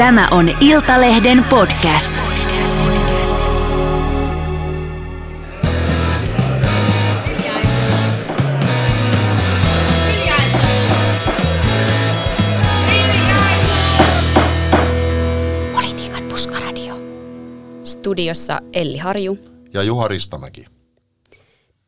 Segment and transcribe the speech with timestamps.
[0.00, 2.14] Tämä on Iltalehden podcast.
[15.72, 16.94] Politiikan puskaradio.
[17.82, 19.38] Studiossa Elli Harju.
[19.74, 20.64] Ja Juha Ristamäki.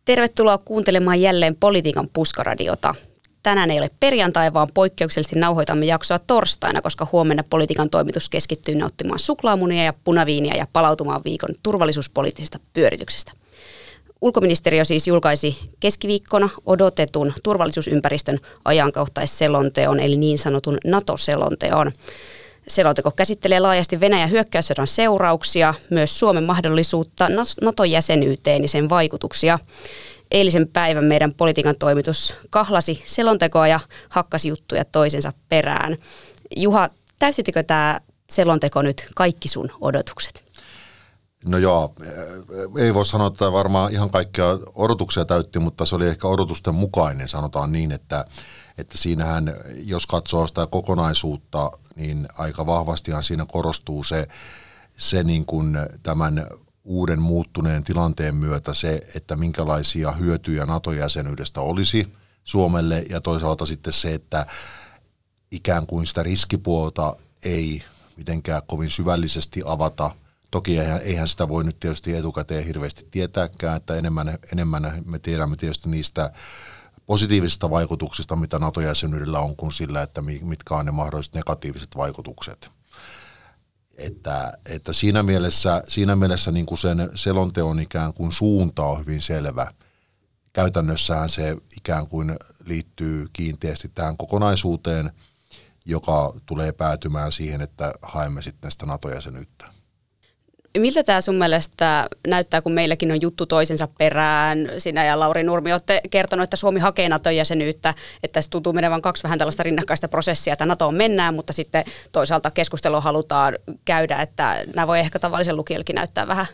[0.05, 2.95] Tervetuloa kuuntelemaan jälleen Politiikan puskaradiota.
[3.43, 9.19] Tänään ei ole perjantai, vaan poikkeuksellisesti nauhoitamme jaksoa torstaina, koska huomenna politiikan toimitus keskittyy nauttimaan
[9.19, 13.33] suklaamunia ja punaviiniä ja palautumaan viikon turvallisuuspoliittisesta pyörityksestä.
[14.21, 21.93] Ulkoministeriö siis julkaisi keskiviikkona odotetun turvallisuusympäristön ajankohtaisselonteon, eli niin sanotun NATO-selonteon.
[22.69, 27.29] Selonteko käsittelee laajasti Venäjän hyökkäyssodan seurauksia, myös Suomen mahdollisuutta
[27.61, 29.59] NATO-jäsenyyteen ja sen vaikutuksia
[30.33, 35.97] eilisen päivän meidän politiikan toimitus kahlasi selontekoa ja hakkasi juttuja toisensa perään.
[36.57, 38.01] Juha, täysittikö tämä
[38.31, 40.45] selonteko nyt kaikki sun odotukset?
[41.45, 41.95] No joo,
[42.79, 47.29] ei voi sanoa, että varmaan ihan kaikkia odotuksia täytti, mutta se oli ehkä odotusten mukainen,
[47.29, 48.25] sanotaan niin, että,
[48.79, 54.29] että siinähän, jos katsoo sitä kokonaisuutta, niin aika vahvastihan siinä korostuu se,
[54.97, 56.47] se niin kuin tämän
[56.85, 62.13] uuden muuttuneen tilanteen myötä se, että minkälaisia hyötyjä NATO-jäsenyydestä olisi
[62.45, 64.47] Suomelle ja toisaalta sitten se, että
[65.51, 67.83] ikään kuin sitä riskipuolta ei
[68.17, 70.11] mitenkään kovin syvällisesti avata.
[70.51, 75.89] Toki eihän sitä voi nyt tietysti etukäteen hirveästi tietääkään, että enemmän, enemmän me tiedämme tietysti
[75.89, 76.33] niistä
[77.07, 82.71] positiivisista vaikutuksista, mitä NATO-jäsenyydellä on, kuin sillä, että mitkä on ne mahdolliset negatiiviset vaikutukset.
[84.03, 89.23] Että, että siinä mielessä, siinä mielessä niin kuin sen selonteon ikään kuin suunta on hyvin
[89.23, 89.73] selvä.
[90.53, 95.13] Käytännössähän se ikään kuin liittyy kiinteästi tähän kokonaisuuteen,
[95.85, 99.82] joka tulee päätymään siihen, että haemme sitten sitä NATO-jäsenyyttä.
[100.79, 104.69] Miltä tämä sun mielestä näyttää, kun meilläkin on juttu toisensa perään?
[104.79, 109.23] Sinä ja Lauri Nurmi olette kertonut, että Suomi hakee NATO-jäsenyyttä, että se tuntuu menevän kaksi
[109.23, 114.87] vähän tällaista rinnakkaista prosessia, että NATOon mennään, mutta sitten toisaalta keskustelua halutaan käydä, että nämä
[114.87, 116.47] voi ehkä tavallisen lukijalkin näyttää vähän,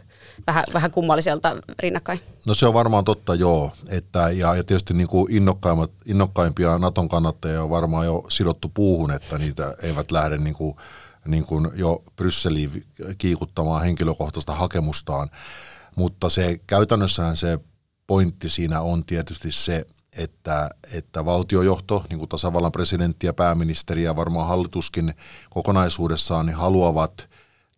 [0.46, 2.20] vähän, vähän kummalliselta rinnakkain.
[2.46, 3.70] No se on varmaan totta, joo.
[3.88, 5.32] Että, ja, ja tietysti niin kuin
[6.06, 10.76] innokkaimpia Naton kannattajia on varmaan jo sidottu puuhun, että niitä eivät lähde niin kuin
[11.28, 12.86] niin kuin jo Brysseliin
[13.18, 15.30] kiikuttamaan henkilökohtaista hakemustaan.
[15.96, 17.58] Mutta se käytännössähän se
[18.06, 19.86] pointti siinä on tietysti se,
[20.16, 25.14] että, että valtiojohto, niin kuin tasavallan presidentti ja pääministeri ja varmaan hallituskin
[25.50, 27.28] kokonaisuudessaan, niin haluavat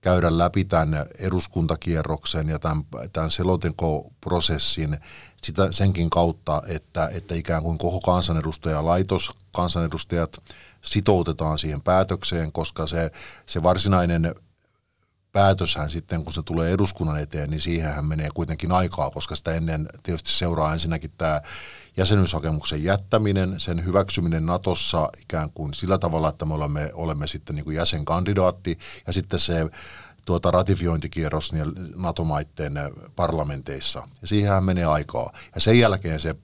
[0.00, 4.98] käydä läpi tämän eduskuntakierroksen ja tämän, tämän selontekoprosessin
[5.42, 10.30] sitä, senkin kautta, että, että ikään kuin koko kansanedustajalaitos, kansanedustajat–
[10.82, 13.10] sitoutetaan siihen päätökseen, koska se,
[13.46, 14.34] se varsinainen
[15.32, 19.88] päätöshän sitten, kun se tulee eduskunnan eteen, niin siihenhän menee kuitenkin aikaa, koska sitä ennen
[20.02, 21.40] tietysti seuraa ensinnäkin tämä
[21.96, 27.64] jäsenyyshakemuksen jättäminen, sen hyväksyminen Natossa ikään kuin sillä tavalla, että me olemme, olemme sitten niin
[27.64, 29.70] kuin jäsenkandidaatti, ja sitten se
[30.26, 32.74] tuota ratifiointikierros niin NATO-maiden
[33.16, 34.08] parlamenteissa.
[34.22, 35.32] Ja siihenhän menee aikaa.
[35.54, 36.34] Ja sen jälkeen se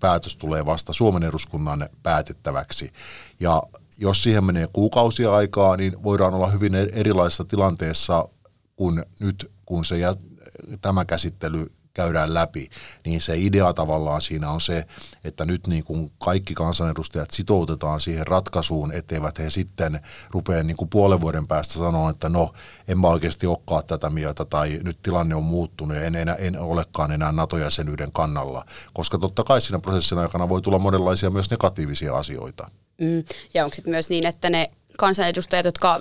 [0.00, 2.92] päätös tulee vasta Suomen eduskunnan päätettäväksi.
[3.40, 3.62] Ja
[3.98, 8.28] jos siihen menee kuukausia aikaa, niin voidaan olla hyvin erilaisessa tilanteessa
[8.76, 10.16] kuin nyt, kun se jä,
[10.80, 12.68] tämä käsittely käydään läpi,
[13.06, 14.86] niin se idea tavallaan siinä on se,
[15.24, 20.00] että nyt niin kuin kaikki kansanedustajat sitoutetaan siihen ratkaisuun, etteivät he sitten
[20.30, 22.52] rupea niin kuin puolen vuoden päästä sanoa, että no,
[22.88, 26.58] en mä oikeasti olekaan tätä mieltä tai nyt tilanne on muuttunut ja en, enää, en
[26.58, 32.14] olekaan enää NATO-jäsenyyden kannalla, koska totta kai siinä prosessin aikana voi tulla monenlaisia myös negatiivisia
[32.14, 32.70] asioita.
[33.00, 33.24] Mm,
[33.54, 36.00] ja onko sitten myös niin, että ne kansanedustajat, jotka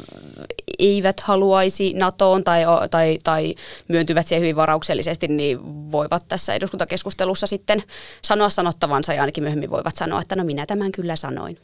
[0.80, 3.56] eivät haluaisi NATOon tai, tai, tai
[3.88, 5.60] myöntyvät siihen hyvin varauksellisesti, niin
[5.92, 7.84] voivat tässä eduskuntakeskustelussa sitten
[8.22, 11.58] sanoa sanottavansa ja ainakin myöhemmin voivat sanoa, että no minä tämän kyllä sanoin.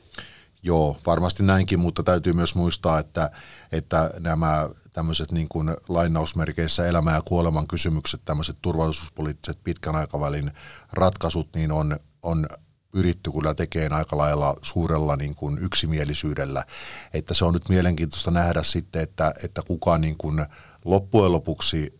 [0.64, 3.32] Joo, varmasti näinkin, mutta täytyy myös muistaa, että,
[3.72, 10.52] että nämä tämmöiset niin kuin lainausmerkeissä elämä- ja kuoleman kysymykset, tämmöiset turvallisuuspoliittiset pitkän aikavälin
[10.94, 12.48] ratkaisut, niin on, on
[12.92, 16.66] pyritty kyllä tekemään aika lailla suurella niin kuin yksimielisyydellä.
[17.14, 20.46] Että se on nyt mielenkiintoista nähdä sitten, että, että kuka niin kuin
[20.86, 22.00] loppujen lopuksi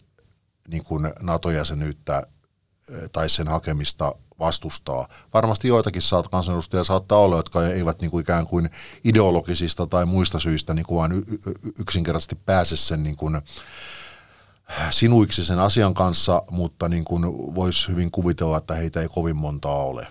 [0.68, 2.28] niin kuin NATO-jäsenyyttä
[3.12, 5.08] tai sen hakemista vastustaa.
[5.34, 8.70] Varmasti joitakin saat, kansanedustajia saattaa olla, jotka eivät niin kuin ikään kuin
[9.04, 11.26] ideologisista tai muista syistä niin kuin
[11.80, 13.42] yksinkertaisesti pääse sen niin kuin
[14.92, 17.06] sinuiksi sen asian kanssa, mutta niin
[17.56, 20.08] voisi hyvin kuvitella, että heitä ei kovin montaa ole.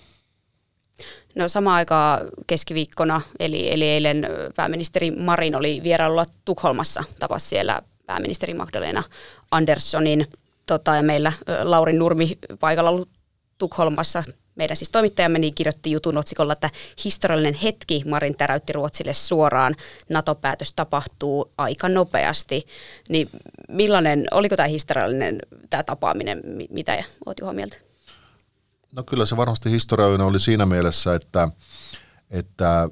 [1.35, 8.55] No sama aikaa keskiviikkona, eli, eli eilen pääministeri Marin oli vierailulla Tukholmassa, tapasi siellä pääministeri
[8.55, 9.03] Magdalena
[9.51, 10.27] Anderssonin
[10.67, 13.09] tota, ja meillä Lauri Nurmi paikalla ollut
[13.59, 14.23] Tukholmassa
[14.59, 16.71] meidän siis toimittajamme niin kirjoitti jutun otsikolla, että
[17.05, 19.75] historiallinen hetki Marin täräytti Ruotsille suoraan.
[20.09, 22.67] NATO-päätös tapahtuu aika nopeasti.
[23.09, 23.29] Niin
[23.69, 25.39] millainen, oliko tämä historiallinen
[25.71, 26.43] tämä tapaaminen?
[26.71, 27.88] Mitä olet Juha mieltä?
[28.93, 31.49] No kyllä se varmasti historiallinen oli siinä mielessä, että,
[32.31, 32.89] että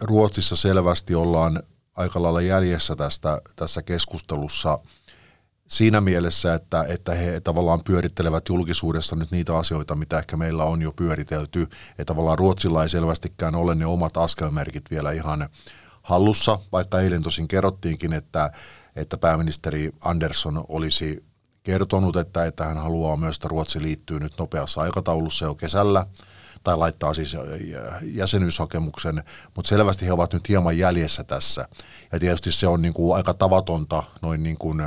[0.00, 1.62] Ruotsissa selvästi ollaan
[1.96, 4.78] aika lailla jäljessä tästä, tässä keskustelussa–
[5.68, 10.82] siinä mielessä, että, että he tavallaan pyörittelevät julkisuudessa nyt niitä asioita, mitä ehkä meillä on
[10.82, 11.62] jo pyöritelty.
[11.90, 15.48] Että tavallaan Ruotsilla ei selvästikään ole ne omat askelmerkit vielä ihan
[16.02, 18.52] hallussa, vaikka eilen tosin kerrottiinkin, että,
[18.96, 21.24] että pääministeri Andersson olisi
[21.68, 26.06] kertonut, että, että hän haluaa myös, että Ruotsi liittyy nyt nopeassa aikataulussa jo kesällä
[26.64, 27.36] tai laittaa siis
[28.02, 29.22] jäsenyyshakemuksen,
[29.56, 31.68] mutta selvästi he ovat nyt hieman jäljessä tässä.
[32.12, 34.82] Ja tietysti se on niin kuin aika tavatonta noin niin kuin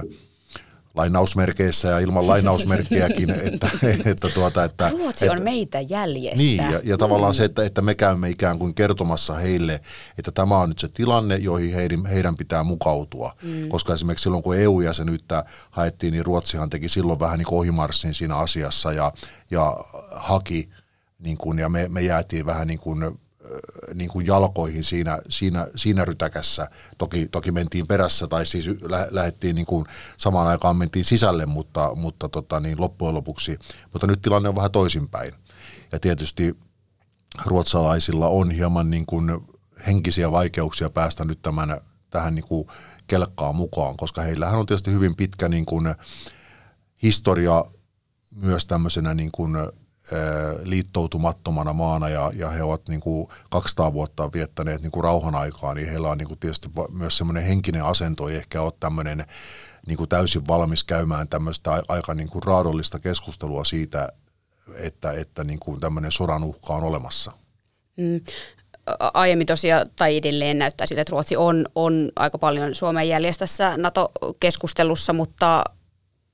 [0.95, 3.29] lainausmerkeissä ja ilman lainausmerkkejäkin.
[3.53, 3.69] että,
[4.05, 6.43] että, tuota, että, Ruotsi että, on meitä jäljessä.
[6.43, 9.81] Niin, ja, ja tavallaan se, että, että me käymme ikään kuin kertomassa heille,
[10.19, 13.35] että tämä on nyt se tilanne, joihin heidän, heidän pitää mukautua.
[13.43, 13.69] Mm.
[13.69, 18.93] Koska esimerkiksi silloin, kun EU-jäsenyyttä haettiin, niin Ruotsihan teki silloin vähän niin ohimarssin siinä asiassa
[18.93, 19.11] ja,
[19.51, 19.77] ja
[20.11, 20.69] haki,
[21.19, 23.19] niin kuin, ja me, me jäätiin vähän niin kuin
[23.93, 26.67] niin kuin jalkoihin siinä, siinä, siinä rytäkässä.
[26.97, 29.85] Toki, toki mentiin perässä tai siis lä- lähdettiin niin kuin
[30.17, 33.59] samaan aikaan mentiin sisälle, mutta, mutta tota niin loppujen lopuksi.
[33.93, 35.33] Mutta nyt tilanne on vähän toisinpäin.
[35.91, 36.57] Ja tietysti
[37.45, 39.31] ruotsalaisilla on hieman niin kuin
[39.87, 42.67] henkisiä vaikeuksia päästä nyt tämän, tähän niin kuin
[43.07, 45.95] kelkkaan mukaan, koska heillähän on tietysti hyvin pitkä niin kuin
[47.03, 47.65] historia
[48.35, 49.55] myös tämmöisenä niin kuin
[50.63, 55.73] liittoutumattomana maana ja, ja he ovat niin kuin 200 vuotta viettäneet niin kuin rauhan aikaa,
[55.73, 59.25] niin heillä on niin kuin tietysti myös semmoinen henkinen asento, ei ehkä ole tämmöinen
[59.87, 64.09] niin kuin täysin valmis käymään tämmöistä aika niin kuin raadollista keskustelua siitä,
[64.75, 67.31] että, että niin kuin tämmöinen sodan uhka on olemassa.
[67.97, 68.21] Mm
[69.13, 73.77] aiemmin tosiaan, tai edelleen näyttää siltä, että Ruotsi on, on aika paljon Suomen jäljestä tässä
[73.77, 75.63] NATO-keskustelussa, mutta,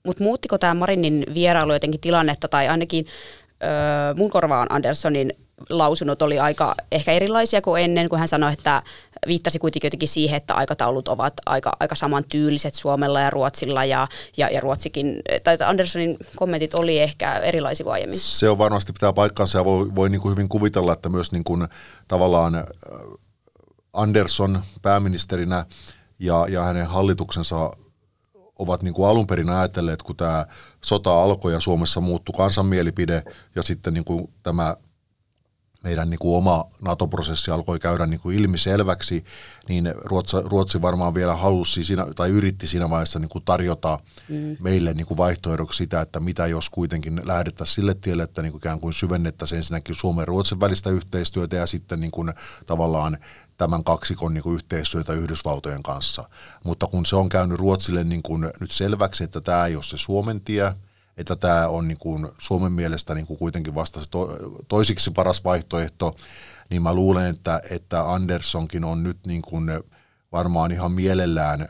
[0.05, 3.05] mutta muuttiko tämä Marinin vierailu jotenkin tilannetta, tai ainakin
[4.17, 5.33] mun korvaan Anderssonin
[5.69, 8.83] lausunnot oli aika ehkä erilaisia kuin ennen, kun hän sanoi, että
[9.27, 14.07] viittasi kuitenkin jotenkin siihen, että aikataulut ovat aika, aika samantyyliset Suomella ja Ruotsilla ja,
[14.37, 18.19] ja, ja Ruotsikin, tai Anderssonin kommentit oli ehkä erilaisia kuin aiemmin.
[18.19, 21.43] Se on varmasti pitää paikkansa ja voi, voi niin kuin hyvin kuvitella, että myös niin
[21.43, 21.67] kuin
[22.07, 22.67] tavallaan
[23.93, 25.65] Andersson pääministerinä
[26.19, 27.71] ja, ja hänen hallituksensa
[28.59, 30.45] ovat niin kuin alun perin ajatelleet, kun tämä
[30.83, 33.23] sota alkoi ja Suomessa muuttui kansanmielipide
[33.55, 34.75] ja sitten niin kuin tämä
[35.83, 39.23] meidän niin kuin oma NATO-prosessi alkoi käydä niin kuin ilmiselväksi,
[39.69, 44.57] niin Ruotsi, Ruotsi varmaan vielä halusi siinä, tai yritti siinä vaiheessa niin kuin tarjota mm.
[44.59, 48.59] meille niin kuin vaihtoehdoksi sitä, että mitä jos kuitenkin lähdettäisiin sille tielle, että niin kuin
[48.59, 52.33] ikään kuin syvennettäisiin ensinnäkin Suomen ja Ruotsin välistä yhteistyötä ja sitten niin kuin
[52.65, 53.17] tavallaan
[53.57, 56.29] tämän kaksikon niin kuin yhteistyötä Yhdysvaltojen kanssa.
[56.63, 59.97] Mutta kun se on käynyt Ruotsille niin kuin nyt selväksi, että tämä ei ole se
[59.97, 60.73] Suomen tie,
[61.17, 64.37] että tämä on niin kuin Suomen mielestä niin kuin kuitenkin vasta se to,
[64.67, 66.15] toisiksi paras vaihtoehto,
[66.69, 69.69] niin mä luulen, että, että Anderssonkin on nyt niin kuin
[70.31, 71.69] varmaan ihan mielellään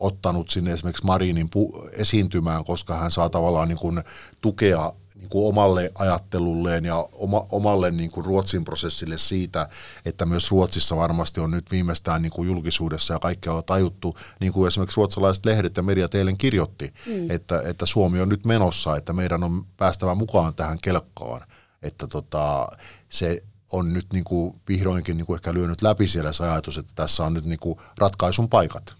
[0.00, 4.02] ottanut sinne esimerkiksi Marinin pu- esiintymään, koska hän saa tavallaan niin kuin
[4.40, 9.68] tukea niin kuin omalle ajattelulleen ja oma, omalle niin kuin Ruotsin prosessille siitä,
[10.04, 14.52] että myös Ruotsissa varmasti on nyt viimeistään niin kuin julkisuudessa ja kaikkea on tajuttu, niin
[14.52, 17.30] kuin esimerkiksi ruotsalaiset lehdet ja mediat eilen kirjoitti, mm.
[17.30, 21.40] että, että Suomi on nyt menossa, että meidän on päästävä mukaan tähän kelkkaan,
[21.82, 22.68] että tota,
[23.08, 26.92] se on nyt niin kuin vihdoinkin niin kuin ehkä lyönyt läpi siellä se ajatus, että
[26.94, 28.94] tässä on nyt niin kuin ratkaisun paikat.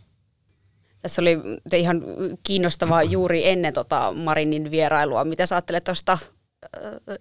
[1.09, 1.39] Tässä oli
[1.73, 2.03] ihan
[2.43, 5.25] kiinnostavaa juuri ennen tota Marinin vierailua.
[5.25, 6.19] Mitä sä ajattelet tuosta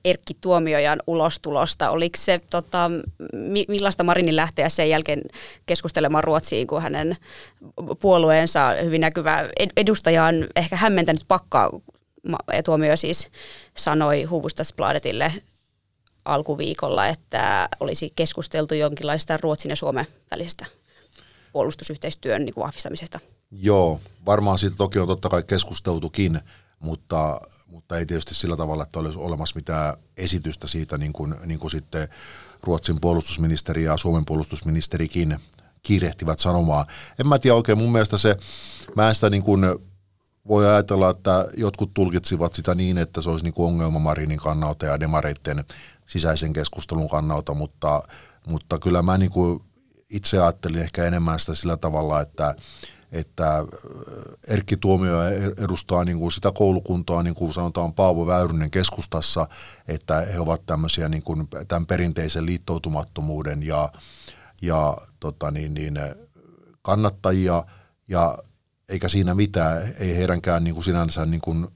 [0.06, 1.90] Erkki Tuomiojan ulostulosta?
[1.90, 2.92] Oliko se, tota,
[3.68, 5.22] millaista Marinin lähteä sen jälkeen
[5.66, 7.18] keskustelemaan Ruotsiin, kun hänen
[8.00, 11.70] puolueensa hyvin näkyvä edustaja on ehkä hämmentänyt pakkaa,
[12.54, 13.28] ja Tuomio siis
[13.78, 15.34] sanoi Huvustasbladetille
[16.26, 20.66] alkuviikolla, että olisi keskusteltu jonkinlaista Ruotsin ja Suomen välisestä
[21.58, 23.20] puolustusyhteistyön niin kuin vahvistamisesta.
[23.52, 26.40] Joo, varmaan siitä toki on totta kai keskusteltukin,
[26.80, 31.60] mutta, mutta ei tietysti sillä tavalla, että olisi olemassa mitään esitystä siitä, niin kuin, niin
[31.60, 32.08] kuin sitten
[32.64, 35.40] Ruotsin puolustusministeri ja Suomen puolustusministerikin
[35.84, 36.86] kiirehtivät sanomaan.
[37.20, 38.38] En mä tiedä oikein, mun mielestä se,
[38.96, 39.66] mä sitä niin kuin
[40.48, 44.86] voi ajatella, että jotkut tulkitsivat sitä niin, että se olisi niin kuin ongelma Marinin kannalta
[44.86, 45.66] ja demareitten
[46.06, 48.04] sisäisen keskustelun kannalta, mutta,
[48.48, 49.64] mutta kyllä mä niin kuin
[50.10, 52.56] itse ajattelin ehkä enemmän sitä sillä tavalla, että,
[53.12, 53.66] että
[54.48, 55.24] Erkki Tuomio
[55.64, 59.48] edustaa niin kuin sitä koulukuntaa, niin kuin sanotaan Paavo Väyrynen keskustassa,
[59.88, 63.92] että he ovat tämmöisiä niin kuin tämän perinteisen liittoutumattomuuden ja,
[64.62, 66.00] ja tota niin, niin,
[66.82, 67.64] kannattajia,
[68.08, 68.38] ja
[68.90, 71.68] eikä siinä mitään, ei heidänkään niin kuin sinänsä niin kuin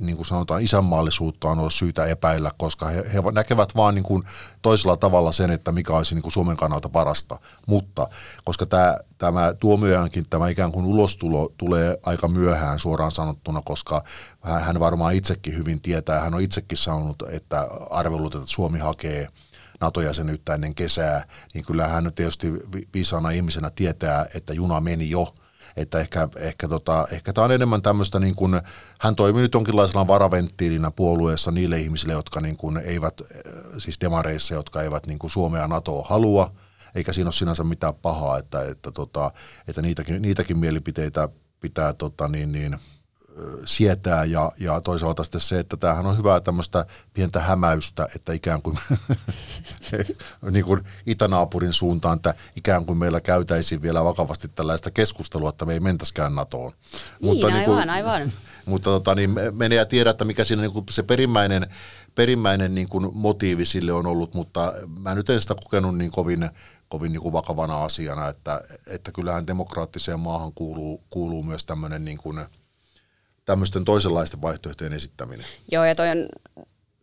[0.00, 4.22] niin kuin sanotaan, isänmaallisuutta on ollut syytä epäillä, koska he, he näkevät vaan niin kuin
[4.62, 7.38] toisella tavalla sen, että mikä olisi niin kuin Suomen kannalta parasta.
[7.66, 8.08] Mutta
[8.44, 14.04] koska tämä, tämä tuomiojankin tämä ikään kuin ulostulo tulee aika myöhään suoraan sanottuna, koska
[14.40, 19.28] hän varmaan itsekin hyvin tietää, hän on itsekin sanonut, että arvellut, että Suomi hakee
[19.80, 22.52] NATO-jäsenyyttä ennen kesää, niin kyllä hän tietysti
[22.94, 25.32] viisaana ihmisenä tietää, että juna meni jo–
[25.76, 28.60] että ehkä, ehkä, tota, ehkä tämä on enemmän tämmöistä, niin kuin,
[29.00, 34.54] hän toimii nyt jonkinlaisena varaventtiilinä puolueessa niille ihmisille, jotka niin kuin eivät, äh, siis demareissa,
[34.54, 36.52] jotka eivät niin kuin Suomea ja NATOa halua,
[36.94, 39.30] eikä siinä ole sinänsä mitään pahaa, että, että, tota,
[39.68, 41.28] että niitäkin, niitäkin mielipiteitä
[41.60, 42.76] pitää tota, niin, niin,
[43.64, 48.62] sietää ja, ja toisaalta sitten se, että tämähän on hyvää tämmöistä pientä hämäystä, että ikään
[48.62, 48.78] kuin,
[50.50, 55.72] niin kuin itänaapurin suuntaan, että ikään kuin meillä käytäisiin vielä vakavasti tällaista keskustelua, että me
[55.72, 56.72] ei mentäskään NATOon.
[56.72, 58.32] Niin, mutta, aivan, niin kuin, aivan.
[58.66, 61.66] Mutta tota, niin menee ja tiedä, että mikä siinä niin kuin se perimmäinen,
[62.14, 66.50] perimmäinen niin kuin motiivi sille on ollut, mutta mä nyt en sitä kokenut niin kovin,
[66.88, 72.18] kovin niin kuin vakavana asiana, että, että kyllähän demokraattiseen maahan kuuluu, kuuluu myös tämmöinen niin
[72.18, 72.40] kuin–
[73.46, 75.46] tämmöisten toisenlaisten vaihtoehtojen esittäminen.
[75.72, 76.28] Joo, ja toi on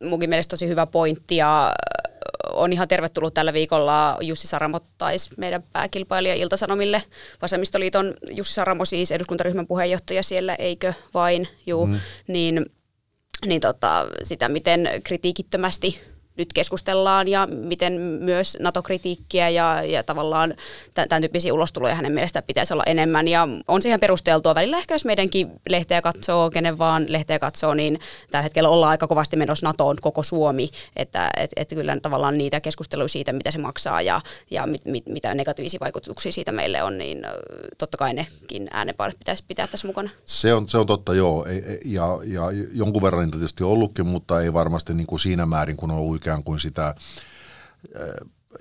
[0.10, 1.74] munkin mielestä tosi hyvä pointti, ja
[2.54, 7.04] on ihan tervetullut tällä viikolla Jussi Saramo taisi meidän pääkilpailija Iltasanomille.
[7.42, 12.00] Vasemmistoliiton Jussi Saramo siis eduskuntaryhmän puheenjohtaja siellä, eikö vain, juu, mm.
[12.28, 12.66] niin,
[13.46, 20.54] niin tota, sitä miten kritiikittömästi nyt keskustellaan ja miten myös NATO-kritiikkiä ja, ja tavallaan
[20.94, 23.28] tämän tyyppisiä ulostuloja hänen mielestään pitäisi olla enemmän.
[23.28, 28.00] Ja on siihen perusteltua välillä ehkä, jos meidänkin lehteä katsoo, kenen vaan lehteä katsoo, niin
[28.32, 32.62] tällä hetkellä ollaan aika kovasti menossa NATOon koko Suomi, että et, et kyllä tavallaan niitä
[32.62, 34.22] keskusteluja siitä, mitä se maksaa ja,
[34.52, 37.26] ja mit, mit, mitä negatiivisia vaikutuksia siitä meille on, niin
[37.78, 40.10] totta kai nekin äänenpainet pitäisi pitää tässä mukana.
[40.26, 41.46] Se on, se on totta, joo.
[41.86, 45.92] Ja, ja jonkun verran niitä tietysti ollutkin, mutta ei varmasti niin kuin siinä määrin, kun
[45.92, 46.96] on ollut ikään kuin sitä äh,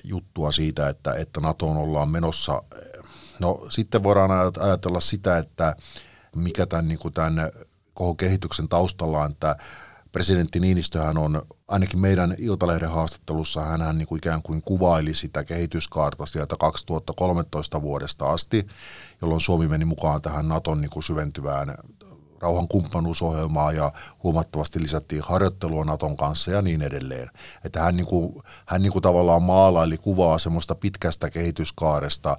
[0.04, 2.62] juttua siitä, että, että NATOon ollaan menossa.
[3.40, 5.76] No sitten voidaan ajatella sitä, että
[6.36, 7.50] mikä tämän, niin kuin tämän
[7.94, 9.56] koko kehityksen taustalla on, että
[10.12, 16.26] presidentti Niinistöhän on, ainakin meidän Iltalehden haastattelussa, hän niin kuin ikään kuin kuvaili sitä kehityskaarta
[16.26, 18.66] sieltä 2013 vuodesta asti,
[19.20, 21.74] jolloin Suomi meni mukaan tähän Naton niin kuin syventyvään
[22.42, 27.30] rauhan kumppanuusohjelmaa ja huomattavasti lisättiin harjoittelua Naton kanssa ja niin edelleen.
[27.64, 32.36] Että hän, niin kuin, hän niin kuin tavallaan maalaili kuvaa semmoista pitkästä kehityskaaresta,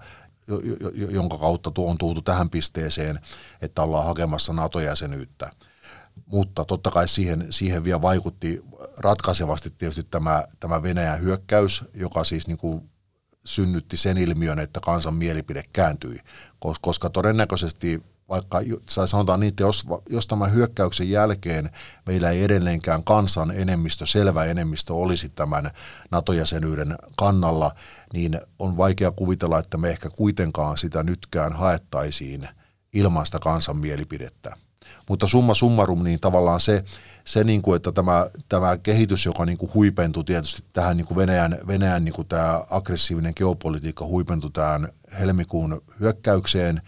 [1.09, 3.19] jonka kautta on tultu tähän pisteeseen,
[3.61, 5.51] että ollaan hakemassa NATO-jäsenyyttä.
[6.25, 8.63] Mutta totta kai siihen, siihen vielä vaikutti
[8.97, 12.81] ratkaisevasti tietysti tämä, tämä Venäjän hyökkäys, joka siis niin kuin
[13.45, 16.19] synnytti sen ilmiön, että kansan mielipide kääntyi,
[16.81, 21.69] koska todennäköisesti vaikka sanotaan niin, että jos, jos tämän hyökkäyksen jälkeen
[22.05, 25.71] meillä ei edelleenkään kansan enemmistö, selvä enemmistö olisi tämän
[26.11, 27.75] NATO-jäsenyyden kannalla,
[28.13, 32.49] niin on vaikea kuvitella, että me ehkä kuitenkaan sitä nytkään haettaisiin
[32.93, 34.55] ilman sitä kansan mielipidettä.
[35.09, 36.83] Mutta summa summarum, niin tavallaan se,
[37.25, 41.17] se niin kuin, että tämä, tämä kehitys, joka niin kuin huipentui tietysti tähän niin kuin
[41.17, 44.89] Venäjän, Venäjän niin kuin tämä aggressiivinen geopolitiikka huipentui tähän
[45.19, 46.81] helmikuun hyökkäykseen,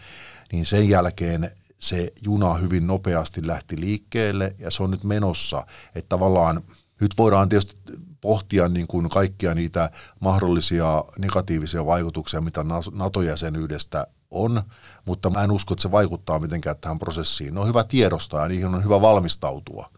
[0.52, 5.66] niin sen jälkeen se juna hyvin nopeasti lähti liikkeelle ja se on nyt menossa.
[5.94, 6.62] Että tavallaan
[7.00, 7.76] nyt voidaan tietysti
[8.20, 14.62] pohtia niin kuin kaikkia niitä mahdollisia negatiivisia vaikutuksia, mitä NATO-jäsenyydestä on,
[15.04, 17.54] mutta mä en usko, että se vaikuttaa mitenkään tähän prosessiin.
[17.54, 19.90] Ne on hyvä tiedostaa ja niihin on hyvä valmistautua.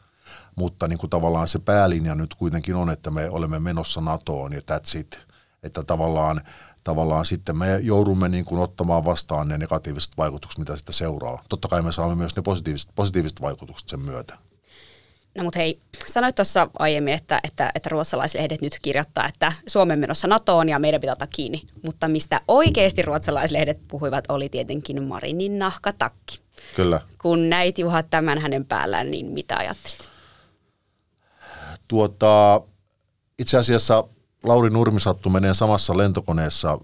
[0.56, 4.60] Mutta niin kuin tavallaan se päälinja nyt kuitenkin on, että me olemme menossa NATOon ja
[4.60, 5.18] that's it.
[5.62, 6.40] Että tavallaan
[6.88, 11.42] tavallaan sitten me joudumme niin kuin ottamaan vastaan ne negatiiviset vaikutukset, mitä sitä seuraa.
[11.48, 14.38] Totta kai me saamme myös ne positiiviset, positiiviset vaikutukset sen myötä.
[15.36, 20.28] No mutta hei, sanoit tuossa aiemmin, että, että, että ruotsalaislehdet nyt kirjoittaa, että Suomen menossa
[20.28, 21.62] NATOon ja meidän pitää ottaa kiinni.
[21.84, 26.40] Mutta mistä oikeasti ruotsalaislehdet puhuivat, oli tietenkin Marinin nahkatakki.
[26.76, 27.00] Kyllä.
[27.22, 30.08] Kun näit Juha tämän hänen päällään, niin mitä ajattelit?
[31.88, 32.60] Tuota,
[33.38, 34.04] itse asiassa
[34.44, 36.78] Lauri Nurmisattu menee samassa lentokoneessa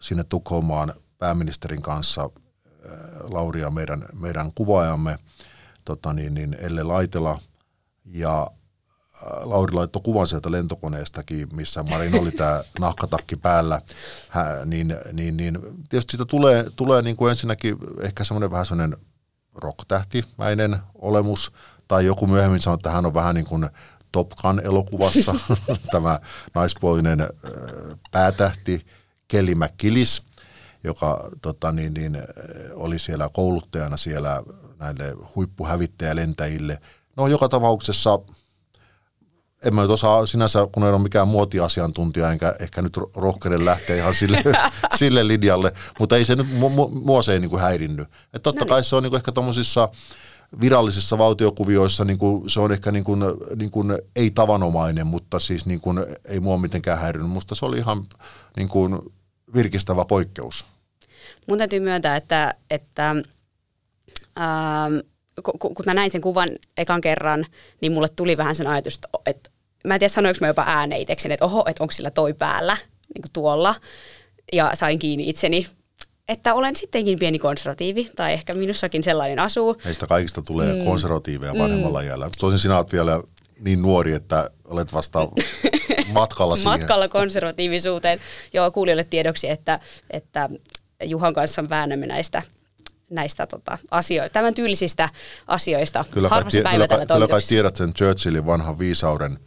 [0.00, 2.22] sinne Tukholmaan pääministerin kanssa.
[2.22, 2.30] Äh,
[3.30, 5.18] Lauri ja meidän, meidän kuvaajamme
[5.84, 7.38] tota niin, niin Elle Laitela.
[8.04, 8.50] Ja
[9.44, 13.80] Lauri laittoi kuvan sieltä lentokoneestakin, missä Marin oli tämä nahkatakki päällä,
[14.28, 18.98] Hä, niin, niin, niin tietysti siitä tulee, tulee niin kuin ensinnäkin ehkä semmoinen vähän semmoinen
[19.54, 21.52] rock-tähtimäinen olemus,
[21.88, 23.68] tai joku myöhemmin sanoi, että hän on vähän niin kuin
[24.12, 25.34] Top Gun-elokuvassa,
[25.92, 26.20] tämä
[26.54, 27.28] naispuolinen
[28.10, 28.86] päätähti
[29.28, 30.22] Kelly McKillis,
[30.84, 32.18] joka tota, niin, niin,
[32.74, 34.42] oli siellä kouluttajana siellä
[34.78, 36.78] näille huippuhävittäjälentäjille.
[37.16, 38.18] No joka tapauksessa
[39.64, 43.96] en mä nyt osaa sinänsä, kun en ole mikään muotiasiantuntija, enkä ehkä nyt rohkeinen lähteä
[43.96, 44.42] ihan sille,
[44.98, 46.46] sille linjalle, mutta ei se nyt,
[46.90, 48.08] mua se ei niin kuin häirinnyt.
[48.24, 48.68] Että totta no niin.
[48.68, 49.88] kai se on niin kuin ehkä tuommoisissa
[50.60, 53.20] virallisissa valtiokuvioissa niin kuin, se on ehkä niin kuin,
[53.56, 57.30] niin kuin, ei tavanomainen, mutta siis niin kuin, ei mua mitenkään häirinyt.
[57.30, 58.06] Musta se oli ihan
[58.56, 58.98] niin kuin,
[59.54, 60.64] virkistävä poikkeus.
[61.48, 63.10] Mun täytyy myöntää, että, että
[64.40, 64.94] ähm,
[65.42, 67.46] kun, kun mä näin sen kuvan ekan kerran,
[67.80, 69.50] niin mulle tuli vähän sen ajatus, että
[69.84, 72.76] mä en tiedä sanoinko mä jopa ääneen että oho, että onko sillä toi päällä,
[73.14, 73.74] niin kuin tuolla.
[74.52, 75.66] Ja sain kiinni itseni
[76.30, 79.76] että olen sittenkin pieni konservatiivi, tai ehkä minussakin sellainen asuu.
[79.84, 80.84] Meistä kaikista tulee mm.
[80.84, 82.06] konservatiiveja vanhemmalla mm.
[82.06, 82.30] iällä.
[82.38, 83.22] Tosin sinä olet vielä
[83.60, 85.28] niin nuori, että olet vasta
[86.12, 86.80] matkalla siihen.
[86.80, 88.20] Matkalla konservatiivisuuteen.
[88.52, 90.48] Joo, kuulijoille tiedoksi, että, että
[91.04, 92.42] Juhan kanssa väännämme näistä
[93.10, 95.08] näistä tota, asioista, tämän tyylisistä
[95.46, 96.04] asioista.
[96.10, 99.38] Kyllä kai, kyllä, kai, kyllä kai tiedät sen Churchillin vanhan viisauden,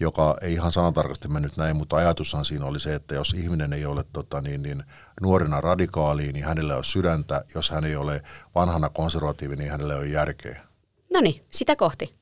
[0.00, 3.86] joka ei ihan sanatarkasti mennyt näin, mutta ajatushan siinä oli se, että jos ihminen ei
[3.86, 4.82] ole tota, niin, niin,
[5.20, 7.44] nuorena radikaali, niin hänellä on sydäntä.
[7.54, 8.22] Jos hän ei ole
[8.54, 10.60] vanhana konservatiivi, niin hänellä ole järkeä.
[11.14, 12.12] No niin, sitä kohti.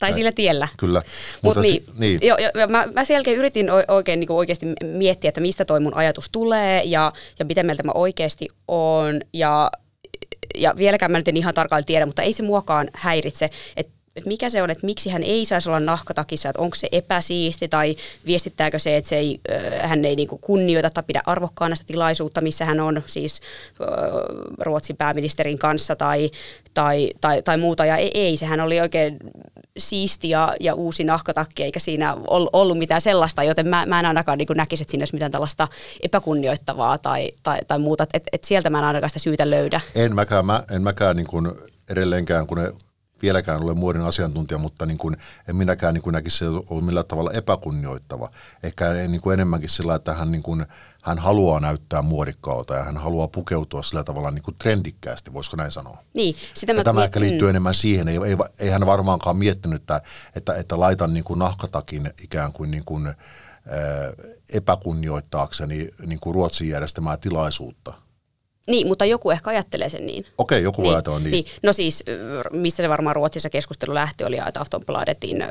[0.00, 0.14] Tai Näin.
[0.14, 0.68] sillä tiellä.
[0.76, 1.02] Kyllä.
[1.42, 2.18] Mutta niin, si- niin.
[2.22, 5.94] Jo, jo, mä, mä sen jälkeen yritin oikein niin oikeasti miettiä, että mistä toi mun
[5.94, 9.20] ajatus tulee ja, ja miten mieltä mä oikeasti on.
[9.32, 9.70] Ja,
[10.54, 14.28] ja vieläkään mä nyt en ihan tarkalleen tiedä, mutta ei se muakaan häiritse, että että
[14.28, 17.96] mikä se on, että miksi hän ei saisi olla nahkatakissa, että onko se epäsiisti tai
[18.26, 19.40] viestittääkö se, että se ei,
[19.80, 23.40] hän ei niinku kunnioita tai pidä arvokkaana sitä tilaisuutta, missä hän on siis
[24.58, 26.30] Ruotsin pääministerin kanssa tai,
[26.74, 27.84] tai, tai, tai muuta.
[27.84, 29.16] Ja ei, ei, sehän oli oikein
[29.78, 34.38] siisti ja, ja uusi nahkatakki, eikä siinä ollut mitään sellaista, joten mä, mä en ainakaan
[34.38, 35.68] niin näkisi, että siinä olisi mitään tällaista
[36.02, 38.02] epäkunnioittavaa tai, tai, tai muuta.
[38.02, 39.80] Että et, et sieltä mä en ainakaan sitä syytä löydä.
[39.94, 41.52] En mäkään, mä, en mäkään niin kuin
[41.90, 42.72] edelleenkään, kun ne
[43.24, 45.16] vieläkään ole muodin asiantuntija, mutta niin kuin,
[45.48, 48.30] en minäkään niin kuin näkisi se ole millään tavalla epäkunnioittava.
[48.62, 50.66] Ehkä niin kuin enemmänkin sillä, että hän, niin kuin,
[51.02, 55.72] hän haluaa näyttää muodikkaalta ja hän haluaa pukeutua sillä tavalla niin kuin trendikkäästi, voisiko näin
[55.72, 55.98] sanoa?
[56.14, 56.36] Niin.
[56.54, 57.50] Sitä mä, tämä mä, ehkä liittyy mm.
[57.50, 60.00] enemmän siihen, ei, ei, ei hän varmaankaan miettinyt, että,
[60.36, 63.14] että, että laitan niin kuin nahkatakin ikään kuin, niin kuin
[64.52, 68.03] epäkunnioittaakseni niin kuin Ruotsin järjestämää tilaisuutta
[68.66, 70.26] niin, mutta joku ehkä ajattelee sen niin.
[70.38, 71.30] Okei, joku niin, ajattelee niin.
[71.30, 71.46] niin.
[71.62, 72.04] No siis,
[72.52, 75.44] mistä se varmaan Ruotsissa keskustelu lähti, oli, että Aftonbladetin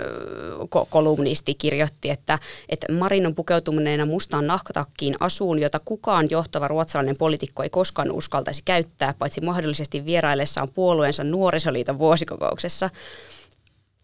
[0.89, 7.63] kolumnisti kirjoitti, että, että Marin on pukeutuneena mustaan nahkatakkiin asuun, jota kukaan johtava ruotsalainen poliitikko
[7.63, 12.89] ei koskaan uskaltaisi käyttää, paitsi mahdollisesti vieraillessaan puolueensa nuorisoliiton vuosikokouksessa.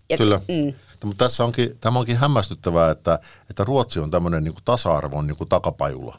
[0.10, 0.42] Ja, Kyllä.
[0.48, 0.74] Mm.
[1.04, 3.20] Mutta tässä onkin, tämä onkin hämmästyttävää, että,
[3.50, 6.18] että Ruotsi on tämmöinen niin tasa-arvon niin takapajula.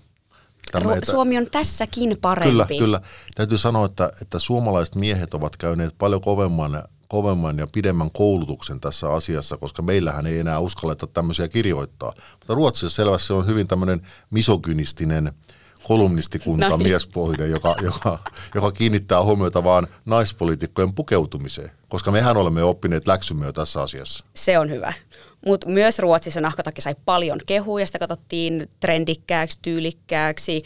[0.72, 2.50] Tämä, että, Suomi on tässäkin parempi.
[2.50, 3.00] Kyllä, kyllä.
[3.34, 9.12] Täytyy sanoa, että, että suomalaiset miehet ovat käyneet paljon kovemman, kovemman ja pidemmän koulutuksen tässä
[9.12, 12.12] asiassa, koska meillähän ei enää uskalleta tämmöisiä kirjoittaa.
[12.32, 15.32] Mutta Ruotsissa selvästi on hyvin tämmöinen misogynistinen
[15.82, 16.88] kolumnistikunta, no niin.
[16.88, 18.18] miespohjainen, joka, joka,
[18.54, 24.24] joka kiinnittää huomiota vaan naispoliitikkojen pukeutumiseen, koska mehän olemme oppineet läksymme jo tässä asiassa.
[24.34, 24.92] Se on hyvä.
[25.46, 30.64] Mutta myös Ruotsissa nahkatakki sai paljon kehuja, sitä katsottiin trendikkääksi, tyylikkääksi,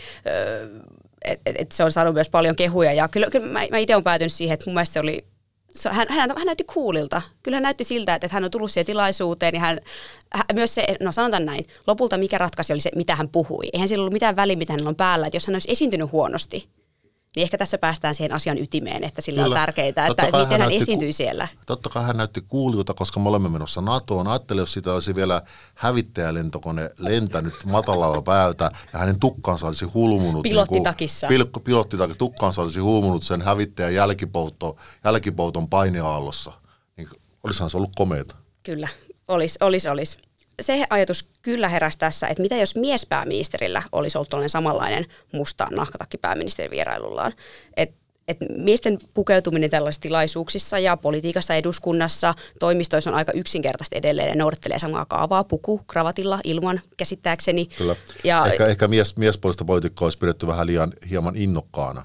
[1.24, 2.92] että et, et se on saanut myös paljon kehuja.
[2.92, 5.24] Ja kyllä, kyllä mä, mä itse olen päätynyt siihen, että mun mielestä se oli
[5.90, 7.22] hän, hän, hän näytti kuulilta.
[7.42, 9.80] Kyllä hän näytti siltä, että, että hän on tullut siihen tilaisuuteen ja hän,
[10.32, 13.68] hän, myös se, no sanotaan näin, lopulta mikä ratkaisi oli se, mitä hän puhui.
[13.72, 16.68] Eihän sillä ollut mitään väliä, mitä hänellä on päällä, että jos hän olisi esiintynyt huonosti,
[17.36, 19.54] niin ehkä tässä päästään siihen asian ytimeen, että sillä Kyllä.
[19.54, 21.48] on tärkeää, että, että miten hän, hän esiintyy ku- siellä.
[21.66, 24.28] Totta kai hän näytti kuulijuta, koska me olemme menossa NATOon.
[24.28, 25.42] Ajattelin, jos sitä olisi vielä
[25.74, 30.42] hävittäjälentokone lentänyt matalalla päältä ja hänen tukkansa olisi hulmunut.
[30.42, 31.28] Pilottitakissa.
[31.28, 32.18] Niin kuin, pilottitakissa.
[32.18, 36.52] Tukkansa olisi hulmunut sen hävittäjän jälkipouto, jälkipouton paineaallossa.
[36.96, 37.08] Niin
[37.44, 38.36] olisihan se ollut komeeta.
[38.62, 38.88] Kyllä,
[39.28, 40.18] olisi, olisi, olisi
[40.60, 46.70] se ajatus kyllä heräsi tässä, että mitä jos miespääministerillä olisi ollut samanlainen musta nahkatakki pääministerin
[46.70, 47.32] vierailullaan.
[47.76, 54.34] Että et miesten pukeutuminen tällaisissa tilaisuuksissa ja politiikassa eduskunnassa, toimistoissa on aika yksinkertaisesti edelleen ja
[54.34, 57.66] noudattelee samaa kaavaa puku, kravatilla, ilman käsittääkseni.
[57.66, 57.96] Kyllä.
[58.24, 62.02] Ja, ehkä ehkä mies, miespuolista poliitikkoa olisi pidetty vähän liian hieman innokkaana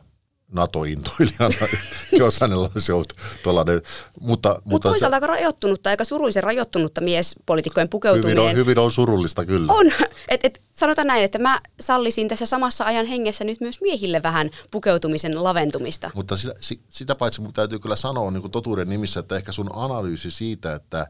[0.52, 1.68] NATO-intoilijana.
[2.12, 3.82] jos hänellä olisi ollut tuollainen.
[4.20, 8.44] Mutta, Mut mutta toisaalta se, aika rajoittunutta, aika surullisen rajoittunutta miespoliitikkojen pukeutuminen.
[8.44, 9.74] Hyvin on, hyvin on surullista kyllä.
[9.74, 9.92] On.
[10.30, 14.50] Et, et, sanotaan näin, että mä sallisin tässä samassa ajan hengessä nyt myös miehille vähän
[14.72, 16.12] pukeutumisen laventumista.
[16.14, 16.54] Mutta sitä,
[16.90, 20.76] sitä paitsi mun täytyy kyllä sanoa niin kuin totuuden nimissä, että ehkä sun analyysi siitä,
[20.76, 21.08] että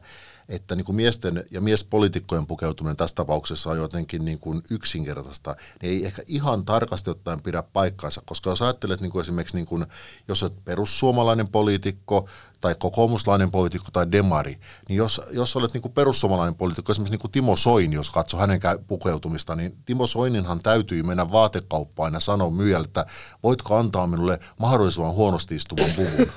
[0.48, 5.92] että niin kuin miesten ja miespolitiikkojen pukeutuminen tässä tapauksessa on jotenkin niin kuin yksinkertaista, niin
[5.92, 9.86] ei ehkä ihan tarkasti ottaen pidä paikkaansa, koska jos ajattelet niin kuin esimerkiksi, niin kuin,
[10.28, 12.28] jos olet perussuomalainen poliitikko
[12.60, 17.20] tai kokoomuslainen poliitikko tai demari, niin jos, jos olet niin kuin perussuomalainen poliitikko, esimerkiksi niin
[17.20, 22.50] kuin Timo Soini, jos katsoo hänen pukeutumista, niin Timo Soininhan täytyy mennä vaatekauppaan ja sanoa
[22.50, 23.06] myyjälle, että
[23.42, 26.32] voitko antaa minulle mahdollisimman huonosti istuvan puvun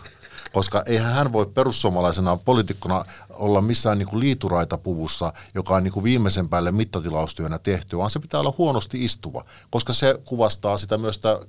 [0.53, 5.93] koska eihän hän voi perussuomalaisena poliitikkona olla missään niin kuin liituraita puvussa, joka on niin
[5.93, 10.97] kuin viimeisen päälle mittatilaustyönä tehty, vaan se pitää olla huonosti istuva, koska se kuvastaa sitä
[10.97, 11.39] myös sitä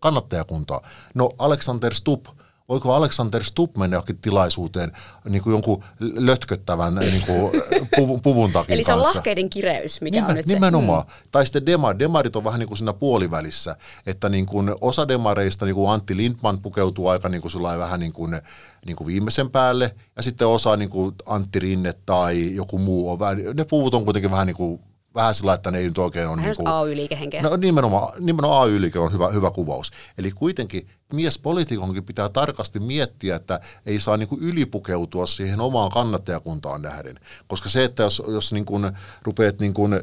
[0.00, 0.80] kannattajakuntaa.
[1.14, 2.26] No Alexander Stubb
[2.72, 4.92] voiko Alexander Stubb mennä johonkin tilaisuuteen
[5.28, 7.62] niin kuin jonkun lötköttävän niin kuin
[7.96, 9.16] puvun, puvun takin Eli se on kanssa.
[9.16, 10.54] lahkeiden kireys, mikä Nimen, on nyt se.
[10.54, 11.06] Nimenomaan.
[11.06, 11.12] Mm.
[11.32, 11.98] Tai sitten demar.
[11.98, 16.16] demarit on vähän niin kuin siinä puolivälissä, että niin kuin osa demareista, niin kuin Antti
[16.16, 18.40] Lindman pukeutuu aika niin kuin vähän niin kuin,
[18.86, 23.18] niin kuin viimeisen päälle, ja sitten osa niin kuin Antti Rinne tai joku muu on
[23.18, 24.80] vähän, ne puvut on kuitenkin vähän niin kuin
[25.14, 26.40] vähän sillä, että ne ei nyt oikein ole...
[26.40, 27.42] Niin kuin, AY-liikehenkeä.
[27.42, 29.90] No nimenomaan, nimenomaan AY-liike on hyvä, hyvä kuvaus.
[30.18, 36.82] Eli kuitenkin miespolitiikonkin pitää tarkasti miettiä, että ei saa niin kuin ylipukeutua siihen omaan kannattajakuntaan
[36.82, 37.20] nähden.
[37.46, 38.90] Koska se, että jos, jos niin kuin
[39.22, 40.02] rupeat niin kuin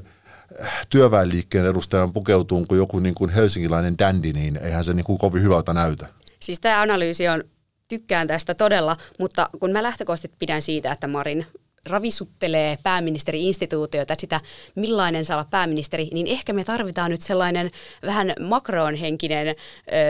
[0.89, 5.43] työväenliikkeen edustajan pukeutuun kuin joku niin kuin helsinkiläinen dändi, niin eihän se niin kuin kovin
[5.43, 6.07] hyvältä näytä.
[6.39, 7.43] Siis tämä analyysi on
[7.87, 11.45] tykkään tästä todella, mutta kun mä lähtökohtaisesti pidän siitä, että Marin
[11.85, 14.41] ravisuttelee pääministeri-instituutiota, sitä
[14.75, 17.71] millainen saa olla pääministeri, niin ehkä me tarvitaan nyt sellainen
[18.05, 19.53] vähän Macron-henkinen ö,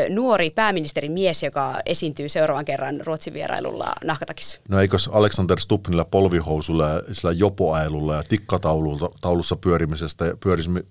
[0.10, 4.60] nuori pääministerimies, joka esiintyy seuraavan kerran Ruotsin vierailulla nahkatakissa.
[4.70, 10.26] No eikös Alexander Stubbnilla polvihousulla ja sillä jopoailulla ja tikkataulussa pyörimisestä,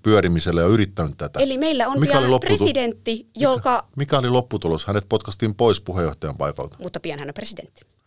[0.02, 1.40] pyörimisellä ja yrittänyt tätä?
[1.40, 3.76] Eli meillä on mikä pian presidentti, joka...
[3.76, 4.86] Mikä, mikä oli lopputulos?
[4.86, 6.76] Hänet potkastiin pois puheenjohtajan paikalta.
[6.82, 7.97] Mutta pian hän on presidentti.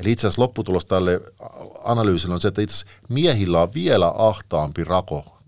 [0.00, 1.20] Eli itse asiassa lopputulos tälle
[1.84, 5.38] analyysille on se, että itse asiassa miehillä on vielä ahtaampi rako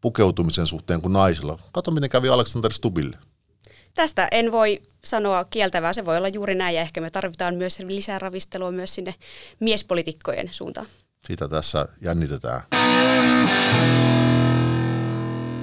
[0.00, 1.58] pukeutumisen suhteen kuin naisilla.
[1.72, 3.18] Kato, miten kävi Alexander Stubille.
[3.94, 7.78] Tästä en voi sanoa kieltävää, se voi olla juuri näin ja ehkä me tarvitaan myös
[7.78, 9.14] lisää ravistelua myös sinne
[9.60, 10.86] miespolitiikkojen suuntaan.
[11.26, 12.62] Sitä tässä jännitetään.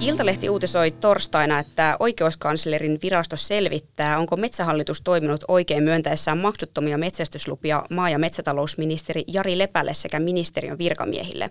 [0.02, 8.10] Iltalehti uutisoi torstaina, että oikeuskanslerin virasto selvittää, onko Metsähallitus toiminut oikein myöntäessään maksuttomia metsästyslupia maa-
[8.10, 11.50] ja metsätalousministeri Jari Lepälle sekä ministeriön virkamiehille.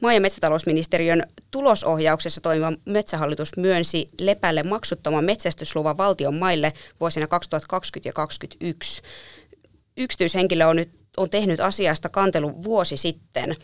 [0.00, 8.12] Maa- ja metsätalousministeriön tulosohjauksessa toimiva Metsähallitus myönsi Lepälle maksuttoman metsästysluvan valtion maille vuosina 2020 ja
[8.12, 9.02] 2021.
[9.96, 13.56] Yksityishenkilö on nyt on tehnyt asiasta kantelun vuosi sitten.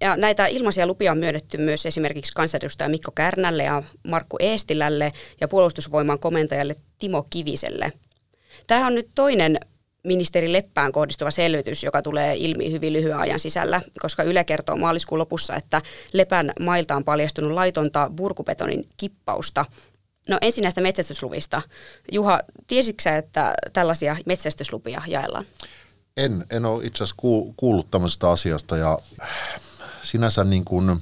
[0.00, 5.48] Ja näitä ilmaisia lupia on myönnetty myös esimerkiksi kansanedustaja Mikko Kärnälle ja Markku Eestilälle ja
[5.48, 7.92] puolustusvoiman komentajalle Timo Kiviselle.
[8.66, 9.60] Tämä on nyt toinen
[10.02, 15.18] ministeri Leppään kohdistuva selvitys, joka tulee ilmi hyvin lyhyen ajan sisällä, koska Yle kertoo maaliskuun
[15.18, 15.82] lopussa, että
[16.12, 19.64] Lepän mailta on paljastunut laitonta burkupetonin kippausta.
[20.28, 21.62] No ensin näistä metsästysluvista.
[22.12, 25.44] Juha, tiesitkö että tällaisia metsästyslupia jaellaan?
[26.16, 27.22] En, en ole itse asiassa
[27.56, 28.98] kuullut tämmöisestä asiasta ja
[30.02, 30.98] sinänsä niin kuin, äh,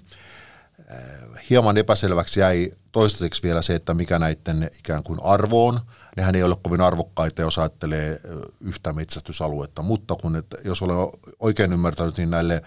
[1.50, 5.80] hieman epäselväksi jäi toistaiseksi vielä se, että mikä näiden ikään kuin arvoon.
[6.16, 8.18] Nehän ei ole kovin arvokkaita, jos ajattelee äh,
[8.60, 12.62] yhtä metsästysaluetta, mutta kun, että jos olen oikein ymmärtänyt, niin näille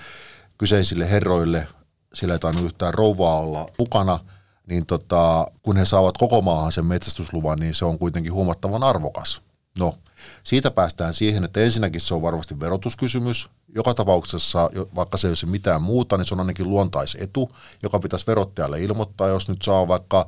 [0.58, 1.68] kyseisille herroille,
[2.14, 4.20] sillä ei tainnut yhtään rouvaa olla mukana,
[4.68, 9.42] niin tota, kun he saavat koko maahan sen metsästysluvan, niin se on kuitenkin huomattavan arvokas.
[9.80, 9.98] No,
[10.44, 13.50] siitä päästään siihen, että ensinnäkin se on varmasti verotuskysymys.
[13.76, 18.28] Joka tapauksessa, vaikka se ei olisi mitään muuta, niin se on ainakin luontaisetu, joka pitäisi
[18.28, 20.28] verottajalle ilmoittaa, jos nyt saa vaikka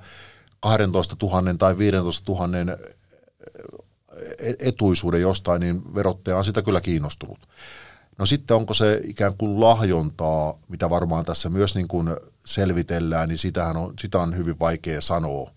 [0.60, 2.48] 12 000 tai 15 000
[4.60, 7.40] etuisuuden jostain, niin verottaja on sitä kyllä kiinnostunut.
[8.18, 12.10] No sitten onko se ikään kuin lahjontaa, mitä varmaan tässä myös niin kuin
[12.46, 15.52] selvitellään, niin sitähän on, sitä on hyvin vaikea sanoa.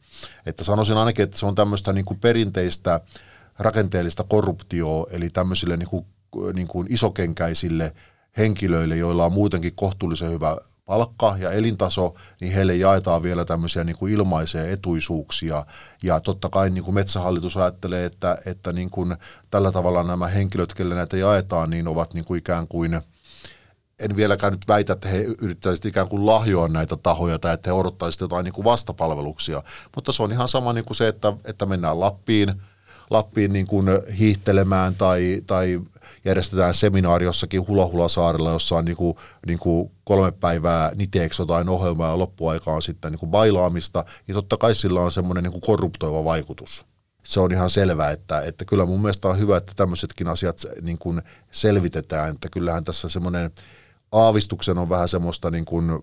[0.46, 3.00] Että sanoisin ainakin, että se on tämmöistä niin kuin perinteistä
[3.58, 6.06] rakenteellista korruptioa, eli tämmöisille niin kuin,
[6.54, 7.92] niin kuin isokenkäisille
[8.38, 13.96] henkilöille, joilla on muutenkin kohtuullisen hyvä palkka ja elintaso, niin heille jaetaan vielä tämmöisiä niin
[13.96, 15.66] kuin ilmaisia etuisuuksia.
[16.02, 19.16] Ja totta kai niin kuin metsähallitus ajattelee, että, että niin kuin
[19.50, 23.00] tällä tavalla nämä henkilöt, kelle näitä jaetaan, niin ovat niin kuin ikään kuin
[23.98, 27.72] en vieläkään nyt väitä, että he yrittäisivät ikään kuin lahjoa näitä tahoja tai että he
[27.72, 29.62] odottaisivat jotain niin kuin vastapalveluksia,
[29.94, 32.52] mutta se on ihan sama niin kuin se, että, että mennään Lappiin–
[33.10, 33.86] Lappiin niin kuin
[34.18, 35.80] hiihtelemään tai, tai
[36.24, 39.16] järjestetään seminaari jossakin Hula-Hula-saarella, jossa on niin kuin,
[39.46, 44.34] niin kuin kolme päivää niteeksi jotain ohjelmaa ja loppuaika on sitten niin kuin bailaamista, niin
[44.34, 46.86] totta kai sillä on semmoinen niin korruptoiva vaikutus.
[47.24, 50.98] Se on ihan selvää, että, että kyllä mun mielestä on hyvä, että tämmöisetkin asiat niin
[50.98, 53.50] kuin selvitetään, että kyllähän tässä semmoinen
[54.12, 56.02] aavistuksen on vähän semmoista niin kuin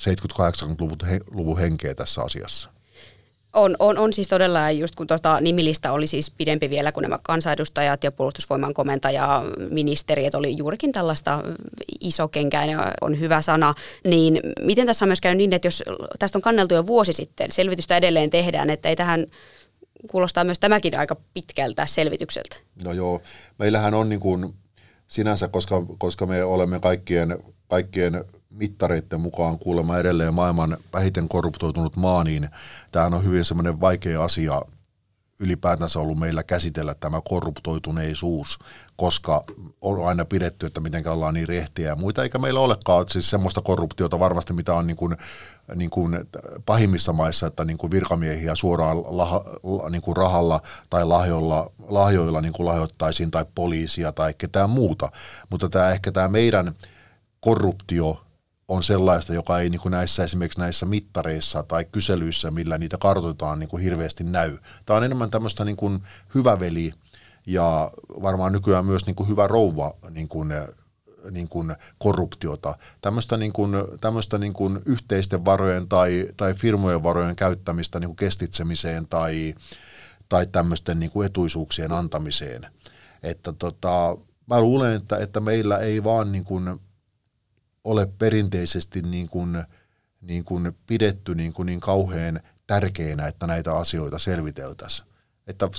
[0.00, 2.75] 70-80-luvun henkeä tässä asiassa.
[3.56, 7.18] On, on, on siis todella, just kun tota nimilista oli siis pidempi vielä kuin nämä
[7.22, 11.42] kansanedustajat ja puolustusvoiman komentaja, ministeri, että oli juurikin tällaista
[12.00, 15.82] isokenkäinen on hyvä sana, niin miten tässä on myös käynyt niin, että jos
[16.18, 19.26] tästä on kanneltu jo vuosi sitten, selvitystä edelleen tehdään, että ei tähän
[20.10, 22.56] kuulostaa myös tämäkin aika pitkältä selvitykseltä.
[22.84, 23.22] No joo,
[23.58, 24.54] meillähän on niin kuin
[25.08, 27.38] sinänsä, koska, koska me olemme kaikkien,
[27.68, 28.24] kaikkien
[28.56, 32.48] mittareiden mukaan kuulemma edelleen maailman vähiten korruptoitunut maa, niin
[32.92, 34.62] tämähän on hyvin semmoinen vaikea asia
[35.40, 38.58] ylipäätänsä ollut meillä käsitellä tämä korruptoituneisuus,
[38.96, 39.44] koska
[39.80, 43.60] on aina pidetty, että miten ollaan niin rehtiä ja muita, eikä meillä olekaan siis semmoista
[43.62, 45.16] korruptiota varmasti, mitä on niin kuin,
[45.74, 46.18] niin kuin
[46.66, 49.42] pahimmissa maissa, että niin kuin virkamiehiä suoraan lah,
[49.90, 55.12] niin kuin rahalla tai lahjoilla, lahjoilla niin kuin lahjoittaisiin tai poliisia tai ketään muuta,
[55.50, 56.74] mutta tämä ehkä tämä meidän
[57.40, 58.25] korruptio
[58.68, 63.58] on sellaista, joka ei niin kuin näissä esimerkiksi näissä mittareissa tai kyselyissä, millä niitä kartoitetaan,
[63.58, 64.58] niin kuin hirveästi näy.
[64.86, 66.02] Tämä on enemmän tämmöistä niin kuin
[66.34, 66.92] hyvä veli
[67.46, 67.90] ja
[68.22, 70.48] varmaan nykyään myös niin kuin hyvä rouva niin kuin,
[71.30, 72.78] niin kuin korruptiota.
[73.00, 78.16] Tämmöistä, niin kuin, tämmöistä niin kuin yhteisten varojen tai, tai firmojen varojen käyttämistä niin kuin
[78.16, 79.54] kestitsemiseen tai,
[80.28, 82.66] tai tämmöisten niin kuin etuisuuksien antamiseen.
[83.22, 86.80] Että tota, mä luulen, että, että meillä ei vaan niin kuin,
[87.86, 89.64] ole perinteisesti niin kuin,
[90.20, 95.08] niin kuin pidetty niin, kuin niin kauhean tärkeänä, että näitä asioita selviteltäisiin.
[95.46, 95.70] Että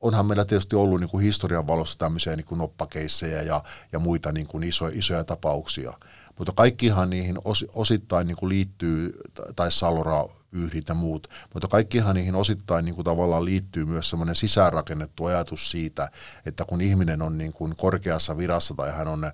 [0.00, 3.62] onhan meillä tietysti ollut niin kuin historian valossa tämmöisiä niin kuin noppakeissejä ja,
[3.92, 5.92] ja muita niin kuin iso, isoja tapauksia.
[6.38, 9.18] Mutta kaikkihan niihin os, osittain niin kuin liittyy,
[9.56, 14.34] tai Salora yhdit ja muut, mutta kaikkihan niihin osittain niin kuin tavallaan liittyy myös semmoinen
[14.34, 16.10] sisäänrakennettu ajatus siitä,
[16.46, 19.32] että kun ihminen on niin kuin korkeassa virassa tai hän on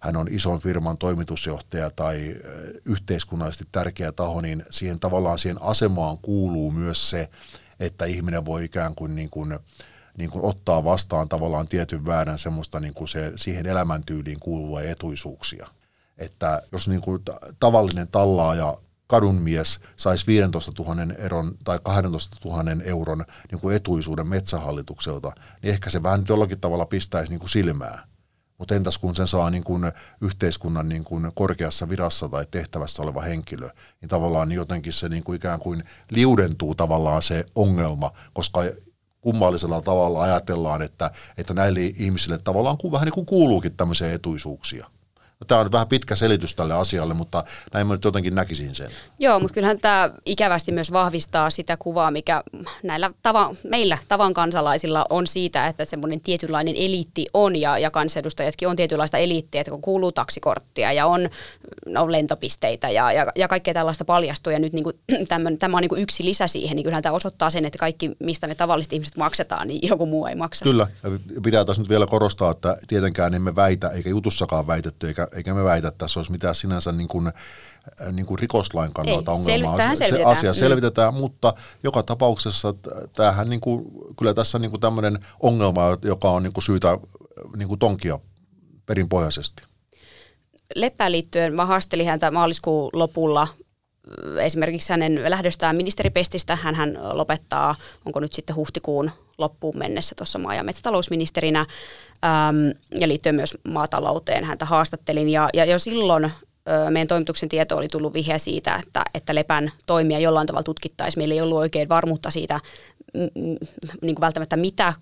[0.00, 2.34] hän on ison firman toimitusjohtaja tai
[2.84, 7.28] yhteiskunnallisesti tärkeä taho, niin siihen tavallaan siihen asemaan kuuluu myös se,
[7.80, 9.58] että ihminen voi ikään kuin, niin kuin,
[10.18, 15.66] niin kuin ottaa vastaan tavallaan tietyn väärän semmoista niin kuin se, siihen elämäntyyliin kuuluvia etuisuuksia.
[16.18, 17.22] Että jos niin kuin
[17.60, 25.32] tavallinen tallaaja kadunmies saisi 15 000 euron tai 12 000 euron niin kuin etuisuuden metsähallitukselta,
[25.62, 28.09] niin ehkä se vähän jollakin tavalla pistäisi niin kuin silmää.
[28.60, 33.20] Mutta entäs kun sen saa niin kuin yhteiskunnan niin kuin korkeassa virassa tai tehtävässä oleva
[33.20, 33.68] henkilö,
[34.00, 38.60] niin tavallaan niin jotenkin se niin kuin ikään kuin liudentuu tavallaan se ongelma, koska
[39.20, 44.86] kummallisella tavalla ajatellaan, että, että näille ihmisille tavallaan vähän niin kuin kuuluukin tämmöisiä etuisuuksia.
[45.40, 48.90] No, tämä on vähän pitkä selitys tälle asialle, mutta näin mä nyt jotenkin näkisin sen.
[49.18, 52.42] Joo, mutta kyllähän tämä ikävästi myös vahvistaa sitä kuvaa, mikä
[52.82, 58.68] näillä tava, meillä tavan kansalaisilla on siitä, että semmoinen tietynlainen eliitti on ja, ja kansanedustajatkin
[58.68, 61.28] on tietynlaista eliittiä, että kun kuuluu taksikorttia ja on,
[61.96, 64.98] on lentopisteitä ja, ja, ja kaikkea tällaista paljastuu ja nyt niin kuin,
[65.28, 68.10] tämän, tämä on niin kuin yksi lisä siihen, niin kyllähän tämä osoittaa sen, että kaikki,
[68.18, 70.64] mistä me tavalliset ihmiset maksetaan, niin joku muu ei maksa.
[70.64, 70.86] Kyllä,
[71.34, 75.54] ja pitää tässä nyt vielä korostaa, että tietenkään emme väitä, eikä jutussakaan väitetty, eikä eikä
[75.54, 79.38] me väitä, että tässä olisi mitään sinänsä niin kuin, äh, niin kuin rikoslain kannalta Ei,
[79.38, 79.76] ongelmaa.
[79.76, 80.54] Sel- se asia mm.
[80.54, 81.20] selvitetään, mm.
[81.20, 82.74] mutta joka tapauksessa
[83.12, 83.84] tämähän niin kuin,
[84.18, 86.98] kyllä tässä niin kuin tämmöinen ongelma, joka on niin kuin syytä äh,
[87.56, 88.18] niin kuin tonkia
[88.86, 89.62] perinpohjaisesti.
[90.74, 93.48] Leppään liittyen mä haastelin häntä maaliskuun lopulla
[94.40, 96.56] esimerkiksi hänen lähdöstään ministeripestistä.
[96.56, 101.66] Hän, hän lopettaa, onko nyt sitten huhtikuun loppuun mennessä tuossa maa- ja metsätalousministerinä
[102.24, 105.28] äm, ja liittyen myös maatalouteen häntä haastattelin.
[105.28, 109.72] Ja, ja jo silloin ö, meidän toimituksen tieto oli tullut vihje siitä, että, että Lepän
[109.86, 111.20] toimia jollain tavalla tutkittaisiin.
[111.20, 112.60] Meillä ei ollut oikein varmuutta siitä,
[113.14, 113.56] m, m,
[114.02, 114.94] niin kuin välttämättä mitä,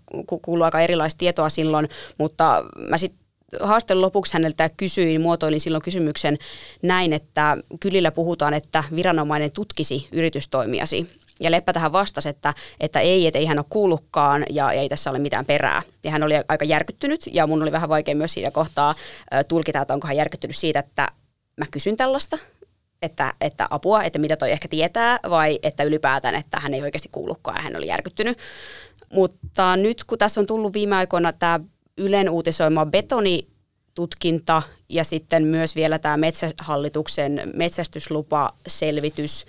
[0.43, 3.29] kuuluu aika erilaista tietoa silloin, mutta mä sitten
[3.61, 6.39] haastelun lopuksi häneltä kysyin, muotoilin silloin kysymyksen
[6.83, 11.11] näin, että kylillä puhutaan, että viranomainen tutkisi yritystoimiasi.
[11.41, 15.11] Ja Leppä tähän vastasi, että, että ei, että ei hän ole kuullutkaan ja ei tässä
[15.11, 15.83] ole mitään perää.
[16.05, 18.95] Ja hän oli aika järkyttynyt ja mun oli vähän vaikea myös siinä kohtaa
[19.49, 21.09] tulkita, että onko hän järkyttynyt siitä, että
[21.57, 22.39] mä kysyn tällaista,
[23.03, 27.09] että, että apua, että mitä toi ehkä tietää, vai että ylipäätään, että hän ei oikeasti
[27.13, 28.39] kuullutkaan ja hän oli järkyttynyt.
[29.13, 31.61] Mutta nyt kun tässä on tullut viime aikoina tämä
[31.99, 33.47] Ylen uutisoima betoni
[33.95, 39.47] tutkinta ja sitten myös vielä tämä metsähallituksen metsästyslupaselvitys,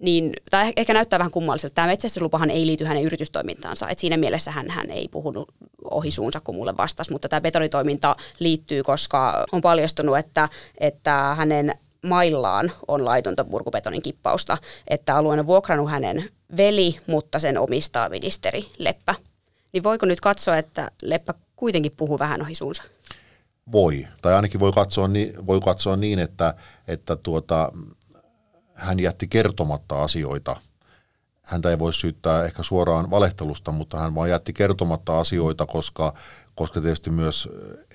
[0.00, 1.74] niin tämä ehkä näyttää vähän kummalliselta.
[1.74, 3.88] Tämä metsästyslupahan ei liity hänen yritystoimintaansa.
[3.88, 8.16] Et siinä mielessä hän, hän ei puhunut ohi suunsa, kun mulle vastasi, mutta tämä betonitoiminta
[8.38, 11.74] liittyy, koska on paljastunut, että, että hänen
[12.06, 14.58] maillaan on laitonta purkubetonin kippausta,
[14.88, 16.24] että alueen on vuokrannut hänen
[16.56, 19.14] veli, mutta sen omistaa ministeri Leppä.
[19.72, 22.82] Niin voiko nyt katsoa, että Leppä kuitenkin puhuu vähän ohi suunsa?
[23.72, 26.54] Voi, tai ainakin voi katsoa niin, voi katsoa niin että,
[26.88, 27.72] että tuota,
[28.80, 30.56] hän jätti kertomatta asioita.
[31.42, 36.14] Häntä ei voi syyttää ehkä suoraan valehtelusta, mutta hän vaan jätti kertomatta asioita, koska,
[36.54, 37.48] koska tietysti myös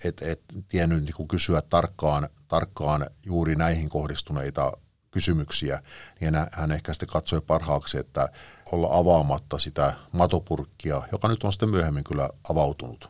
[0.03, 4.71] et, et tiennyt niin kuin kysyä tarkkaan, tarkkaan juuri näihin kohdistuneita
[5.11, 5.83] kysymyksiä,
[6.19, 8.29] niin hän ehkä sitten katsoi parhaaksi, että
[8.71, 13.09] olla avaamatta sitä matopurkkia, joka nyt on sitten myöhemmin kyllä avautunut.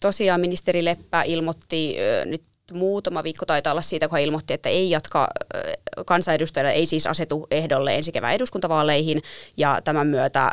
[0.00, 4.90] Tosiaan ministeri Leppä ilmoitti nyt muutama viikko taitaa olla siitä, kun hän ilmoitti, että ei
[4.90, 5.28] jatka
[6.06, 9.22] kansanedustajana, ei siis asetu ehdolle ensi kevään eduskuntavaaleihin.
[9.56, 10.50] Ja tämän myötä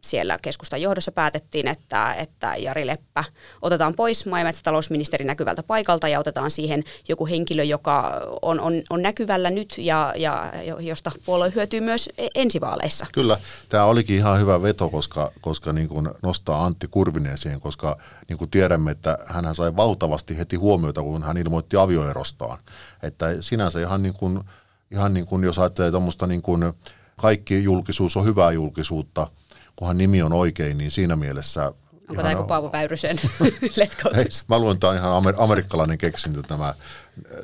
[0.00, 3.24] siellä keskustan johdossa päätettiin, että, että Jari Leppä
[3.62, 8.82] otetaan pois maa- ja metsätalousministerin näkyvältä paikalta ja otetaan siihen joku henkilö, joka on, on,
[8.90, 13.06] on näkyvällä nyt ja, ja josta puolue hyötyy myös e-, ensivaaleissa.
[13.12, 17.98] Kyllä, tämä olikin ihan hyvä veto, koska, koska niin kuin nostaa Antti Kurvinen siihen, koska
[18.28, 22.58] niin kuin tiedämme, että hän sai valtavasti heti huomiota, kun hän ilmoitti avioerostaan.
[23.02, 24.40] Että sinänsä ihan niin kuin,
[24.90, 26.72] ihan niin kuin jos ajattelee tuommoista niin kuin
[27.16, 29.26] kaikki julkisuus on hyvää julkisuutta–
[29.76, 31.72] kunhan nimi on oikein, niin siinä mielessä...
[32.08, 33.20] Onko tämä joku Paavo Väyrysen
[33.76, 34.44] letkautus?
[34.48, 36.74] Mä luulen, tämä on ihan amer- amerikkalainen keksintö tämä,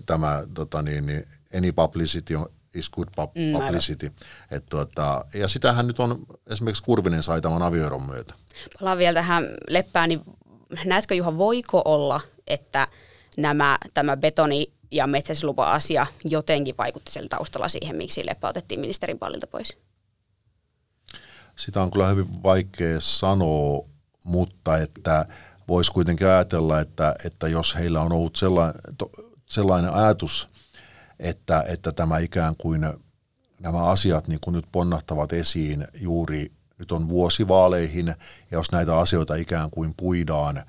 [0.06, 4.08] tämä tota niin, niin, any publicity on is good mm, publicity.
[4.08, 8.34] Mm, Et tuota, ja sitähän nyt on, esimerkiksi Kurvinen sai tämän avioeron myötä.
[8.80, 10.20] Palaan vielä tähän Leppään, niin
[10.84, 12.88] näetkö Juha, voiko olla, että
[13.36, 19.46] nämä, tämä betoni ja metsäslupa-asia jotenkin vaikutti siellä taustalla siihen, miksi Leppä otettiin ministerin pallilta
[19.46, 19.76] pois?
[21.56, 23.88] Sitä on kyllä hyvin vaikea sanoa,
[24.24, 25.26] mutta että
[25.68, 28.80] voisi kuitenkin ajatella, että, että jos heillä on ollut sellainen,
[29.46, 30.48] sellainen ajatus,
[31.18, 32.80] että, että tämä ikään kuin
[33.60, 38.14] nämä asiat niin kuin nyt ponnahtavat esiin juuri, nyt on vuosivaaleihin, ja
[38.50, 40.64] jos näitä asioita ikään kuin puidaan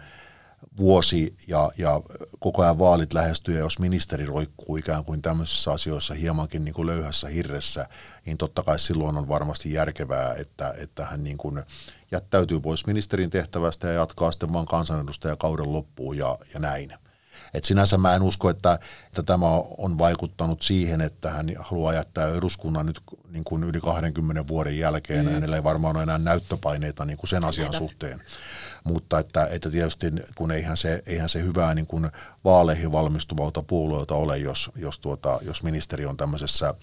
[0.78, 2.02] vuosi ja, ja
[2.40, 6.88] koko ajan vaalit lähestyy, ja jos ministeri roikkuu ikään kuin tämmöisissä asioissa hiemankin niin kuin
[6.88, 7.88] löyhässä hirressä,
[8.26, 11.64] niin totta kai silloin on varmasti järkevää, että, että hän niin kuin
[12.12, 16.94] jättäytyy pois ministerin tehtävästä ja jatkaa sitten vaan kansanedustajakauden loppuun ja, ja näin.
[17.54, 19.46] Et sinänsä mä en usko, että, että tämä
[19.78, 25.26] on vaikuttanut siihen, että hän haluaa jättää eduskunnan nyt niin kuin yli 20 vuoden jälkeen.
[25.26, 25.32] Mm.
[25.32, 28.22] Hänellä ei varmaan ole enää näyttöpaineita niin kuin sen asian suhteen
[28.84, 32.12] mutta että, että tietysti kun eihän se, eihän se hyvää niin kuin
[32.44, 36.74] vaaleihin valmistuvalta puolueelta ole, jos, jos, tuota, jos ministeri on tämmöisessä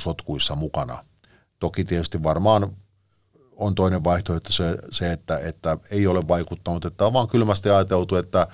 [0.00, 1.04] sotkuissa mukana.
[1.60, 2.76] Toki tietysti varmaan
[3.56, 8.16] on toinen vaihtoehto se, se että, että ei ole vaikuttanut, että on vaan kylmästi ajateltu,
[8.16, 8.46] että,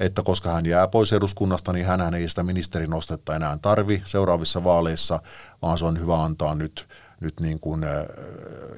[0.00, 4.64] että koska hän jää pois eduskunnasta, niin hän ei sitä ministerin nostetta enää tarvi seuraavissa
[4.64, 5.20] vaaleissa,
[5.62, 6.88] vaan se on hyvä antaa nyt
[7.24, 7.82] nyt niin kuin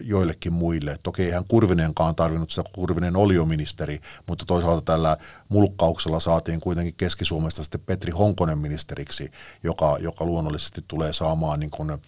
[0.00, 0.98] joillekin muille.
[1.02, 5.16] Toki eihän Kurvinenkaan tarvinnut sitä, Kurvinen oli jo ministeri, mutta toisaalta tällä
[5.48, 9.30] mulkkauksella saatiin kuitenkin Keski-Suomesta sitten Petri Honkonen ministeriksi,
[9.62, 11.98] joka, joka luonnollisesti tulee saamaan niin kuin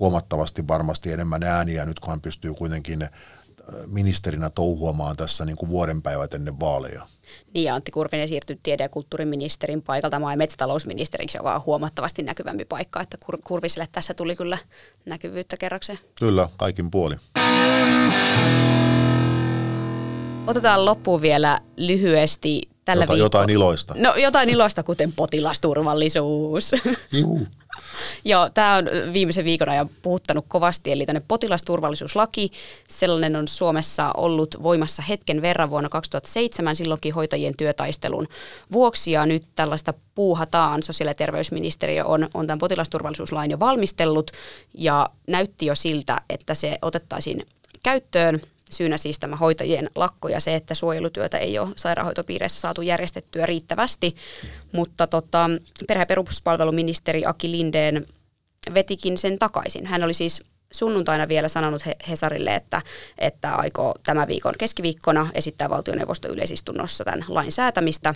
[0.00, 3.08] huomattavasti varmasti enemmän ääniä nyt, kun hän pystyy kuitenkin
[3.86, 7.06] ministerinä touhuamaan tässä niin kuin vuoden päivät ennen vaaleja.
[7.54, 12.22] Niin ja Antti Kurvinen siirtyi tiede- ja kulttuuriministerin paikalta maa- ja metsätalousministeriksi, joka on huomattavasti
[12.22, 14.58] näkyvämpi paikka, että Kur- Kurviselle tässä tuli kyllä
[15.04, 15.98] näkyvyyttä kerrakseen.
[16.18, 17.14] Kyllä, kaikin puoli.
[20.46, 23.94] Otetaan loppuun vielä lyhyesti tällä Jota, Jotain iloista.
[23.98, 26.72] No jotain iloista, kuten potilasturvallisuus.
[27.12, 27.46] Juu.
[28.24, 32.50] Joo, tämä on viimeisen viikon ajan puhuttanut kovasti, eli tänne potilasturvallisuuslaki,
[32.88, 38.28] sellainen on Suomessa ollut voimassa hetken verran vuonna 2007, silloinkin hoitajien työtaistelun
[38.72, 40.82] vuoksi, ja nyt tällaista puuhataan.
[40.82, 44.30] Sosiaali- ja terveysministeriö on, on tämän potilasturvallisuuslain jo valmistellut,
[44.74, 47.46] ja näytti jo siltä, että se otettaisiin
[47.82, 53.46] käyttöön– syynä siis tämä hoitajien lakko ja se, että suojelutyötä ei ole sairaanhoitopiireissä saatu järjestettyä
[53.46, 54.16] riittävästi.
[54.72, 55.50] Mutta tota,
[55.88, 58.06] perhe- ja peruspalveluministeri Aki Lindeen
[58.74, 59.86] vetikin sen takaisin.
[59.86, 62.82] Hän oli siis sunnuntaina vielä sanonut Hesarille, että,
[63.18, 68.14] että aikoo tämä viikon keskiviikkona esittää valtioneuvoston yleisistunnossa tämän lain säätämistä,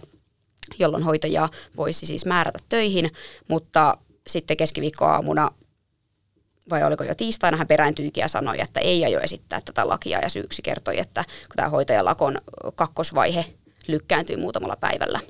[0.79, 3.11] jolloin hoitajaa voisi siis määrätä töihin,
[3.49, 5.51] mutta sitten keskiviikkoaamuna
[6.71, 10.29] vai oliko jo tiistaina, hän perääntyikin ja sanoi, että ei aio esittää tätä lakia ja
[10.29, 12.39] syyksi kertoi, että kun tämä hoitajalakon
[12.75, 13.55] kakkosvaihe
[13.89, 15.21] lykkääntyi muutamalla päivällä.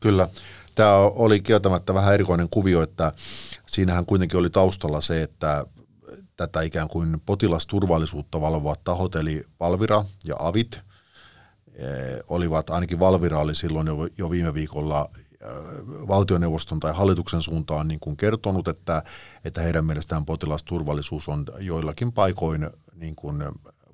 [0.00, 0.28] Kyllä.
[0.74, 3.12] Tämä oli kieltämättä vähän erikoinen kuvio, että
[3.66, 5.66] siinähän kuitenkin oli taustalla se, että
[6.36, 10.80] tätä ikään kuin potilasturvallisuutta valvovat tahot, eli Valvira ja Avit,
[12.28, 13.88] olivat, ainakin Valvira oli silloin
[14.18, 15.10] jo viime viikolla
[16.08, 19.02] valtioneuvoston tai hallituksen suuntaan niin kuin kertonut, että,
[19.44, 23.44] että heidän mielestään potilasturvallisuus on joillakin paikoin niin kuin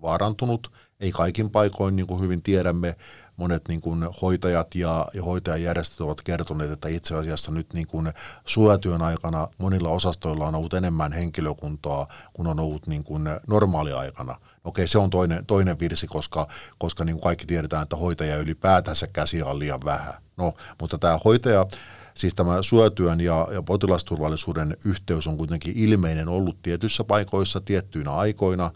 [0.02, 0.72] vaarantunut.
[1.00, 2.96] Ei kaikin paikoin, niin kuin hyvin tiedämme,
[3.36, 8.12] monet niin kuin hoitajat ja, ja hoitajajärjestöt ovat kertoneet, että itse asiassa nyt niin kuin
[8.44, 14.36] suojatyön aikana monilla osastoilla on ollut enemmän henkilökuntaa kuin on ollut niin kuin normaaliaikana.
[14.64, 16.48] Okei, se on toinen, toinen virsi, koska,
[16.78, 20.14] koska niin kuin kaikki tiedetään, että hoitajia ylipäätänsä käsiä on liian vähän.
[20.36, 21.66] No, mutta tämä hoitaja,
[22.14, 28.70] siis tämä suojatyön ja, ja potilasturvallisuuden yhteys on kuitenkin ilmeinen ollut tietyissä paikoissa tiettyinä aikoina.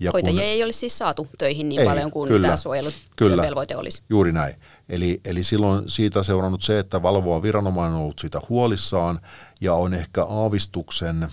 [0.00, 3.76] Ja Hoitajia kun, ei ole siis saatu töihin niin ei, paljon kuin kyllä, tämä suojeluvelvoite
[3.76, 4.02] olisi.
[4.10, 4.54] Juuri näin.
[4.88, 9.20] Eli, eli silloin siitä seurannut se, että valvoa viranomainen on ollut siitä huolissaan
[9.60, 11.28] ja on ehkä aavistuksen,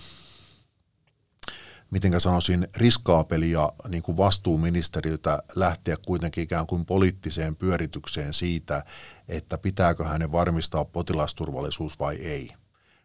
[1.94, 8.84] miten sanoisin, riskaapelia niin kuin vastuuministeriltä lähteä kuitenkin ikään kuin poliittiseen pyöritykseen siitä,
[9.28, 12.50] että pitääkö hänen varmistaa potilasturvallisuus vai ei.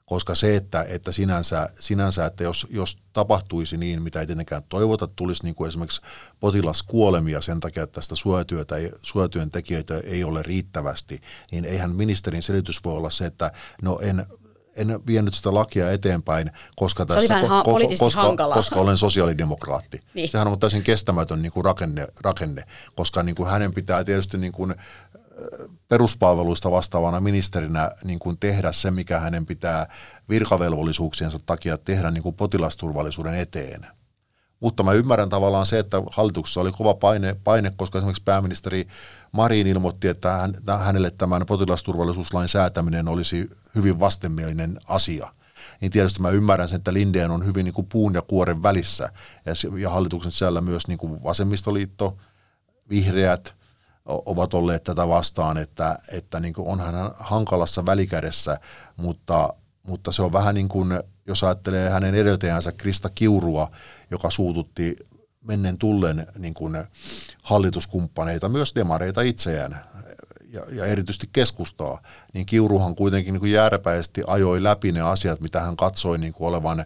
[0.06, 5.08] Koska se, että, että sinänsä, sinänsä, että jos, jos tapahtuisi niin, mitä ei tietenkään toivota,
[5.08, 6.02] tulisi niin kuin esimerkiksi
[6.40, 11.22] potilaskuolemia sen takia, että tästä suojatyötä ei, suojatyön tekijöitä ei ole riittävästi,
[11.52, 14.26] niin eihän ministerin selitys voi olla se, että no en,
[14.80, 20.02] en vienyt sitä lakia eteenpäin, koska, tässä, ko- ko- koska, koska olen sosiaalidemokraatti.
[20.14, 20.32] niin.
[20.32, 22.64] Sehän on täysin kestämätön niin kuin rakenne, rakenne,
[22.96, 24.76] koska niin kuin hänen pitää tietysti niin kuin
[25.88, 29.88] peruspalveluista vastaavana ministerinä niin kuin tehdä se, mikä hänen pitää
[30.30, 33.88] virkavelvollisuuksiensa takia tehdä niin kuin potilasturvallisuuden eteen.
[34.60, 38.88] Mutta mä ymmärrän tavallaan se, että hallituksessa oli kova paine, paine koska esimerkiksi pääministeri
[39.32, 45.30] Marin ilmoitti, että hän, hänelle tämän potilasturvallisuuslain säätäminen olisi hyvin vastenmielinen asia.
[45.82, 49.10] Niin tietysti mä ymmärrän sen, että Lindeen on hyvin niin kuin puun ja kuoren välissä.
[49.46, 52.18] Ja, ja hallituksen sisällä myös niin kuin vasemmistoliitto,
[52.90, 53.54] vihreät–
[54.10, 58.60] ovat olleet tätä vastaan, että, että niin kuin onhan hän hankalassa välikädessä,
[58.98, 59.54] mutta,
[59.88, 63.72] mutta se on vähän niin kuin, jos ajattelee hänen edeltäjänsä Krista Kiurua,
[64.12, 64.96] joka suututti
[65.42, 66.78] mennen tullen niin kuin
[67.44, 69.86] hallituskumppaneita, myös demareita itseään
[70.54, 72.02] ja, ja erityisesti keskustaa,
[72.34, 76.48] niin Kiuruhan kuitenkin niin kuin järpäisesti ajoi läpi ne asiat, mitä hän katsoi niin kuin
[76.48, 76.86] olevan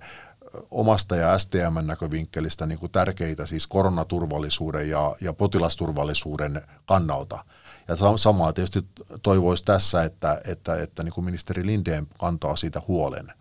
[0.71, 7.45] omasta ja STMn näkövinkkelistä niin kuin tärkeitä siis koronaturvallisuuden ja, ja potilasturvallisuuden kannalta.
[7.87, 8.87] Ja samaa tietysti
[9.23, 13.33] toivoisi tässä, että, että, että niin kuin ministeri Lindeen kantaa siitä huolen,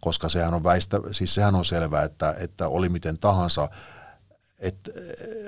[0.00, 3.68] koska sehän on, väistä, siis sehän on selvää, että, että oli miten tahansa,
[4.58, 4.90] että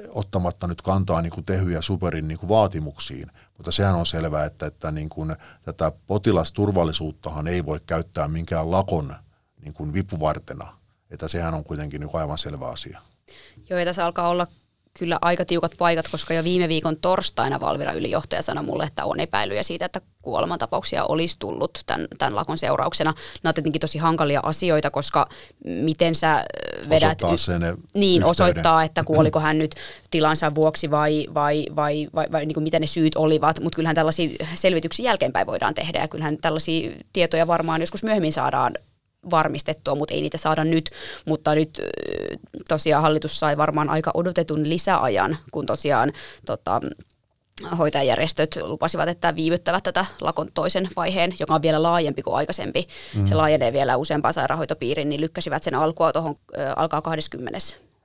[0.09, 4.45] ottamatta nyt kantaa niin kuin Tehy ja Superin niin kuin vaatimuksiin, mutta sehän on selvää,
[4.45, 9.15] että, että niin kuin tätä potilasturvallisuuttahan ei voi käyttää minkään lakon
[9.65, 10.77] niin kuin vipuvartena–
[11.13, 13.01] että sehän on kuitenkin niin aivan selvä asia.
[13.71, 14.47] Joo, ja tässä alkaa olla
[14.99, 19.21] kyllä aika tiukat paikat, koska jo viime viikon torstaina Valvira ylijohtaja sanoi mulle, että on
[19.21, 23.11] epäilyjä siitä, että kuolemantapauksia olisi tullut tämän, tämän lakon seurauksena.
[23.11, 25.27] Nämä ovat tietenkin tosi hankalia asioita, koska
[25.65, 26.45] miten sä
[26.89, 27.23] vedät...
[27.23, 27.61] Osoittaa sen
[27.95, 28.25] Niin, yhteyden.
[28.25, 29.75] osoittaa, että kuoliko hän nyt
[30.11, 33.97] tilansa vuoksi vai, vai, vai, vai, vai niin kuin mitä ne syyt olivat, mutta kyllähän
[33.97, 38.75] tällaisia selvityksiä jälkeenpäin voidaan tehdä ja kyllähän tällaisia tietoja varmaan joskus myöhemmin saadaan
[39.31, 40.91] varmistettua, mutta ei niitä saada nyt.
[41.27, 41.81] Mutta nyt
[42.69, 46.13] tosiaan hallitus sai varmaan aika odotetun lisäajan, kun tosiaan
[46.47, 46.81] tota,
[47.79, 52.89] hoitajajärjestöt lupasivat, että viivyttävät tätä lakon toisen vaiheen, joka on vielä laajempi kuin aikaisempi.
[53.17, 53.27] Mm.
[53.27, 56.37] Se laajenee vielä useampaan sairaanhoitopiiriin, niin lykkäsivät sen alkua tuohon,
[56.77, 57.59] alkaa 20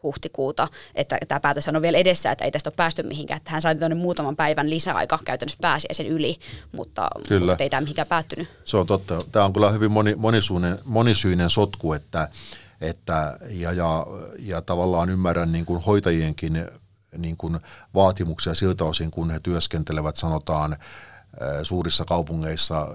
[0.03, 3.37] huhtikuuta, että tämä päätös on vielä edessä, että ei tästä ole päästy mihinkään.
[3.37, 6.39] Että hän sai tuonne muutaman päivän lisäaika käytännössä sen yli,
[6.71, 7.51] mutta, kyllä.
[7.51, 8.47] mutta ei tämä mihinkään päättynyt.
[8.63, 9.19] Se on totta.
[9.31, 12.29] Tämä on kyllä hyvin moni, monisyinen, monisyinen sotku, että,
[12.81, 14.05] että ja, ja,
[14.39, 16.65] ja tavallaan ymmärrän niin kuin hoitajienkin
[17.17, 17.59] niin kuin
[17.93, 20.77] vaatimuksia siltä osin, kun he työskentelevät, sanotaan,
[21.63, 22.87] suurissa kaupungeissa,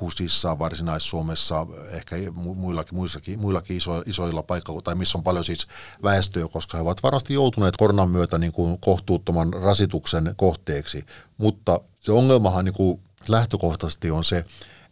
[0.00, 5.66] HUSissa, Varsinais-Suomessa, ehkä muillakin, muillakin, muillakin iso, isoilla paikoilla, tai missä on paljon siis
[6.02, 11.04] väestöä, koska he ovat varmasti joutuneet koronan myötä niin kuin kohtuuttoman rasituksen kohteeksi.
[11.36, 14.44] Mutta se ongelmahan niin kuin lähtökohtaisesti on se,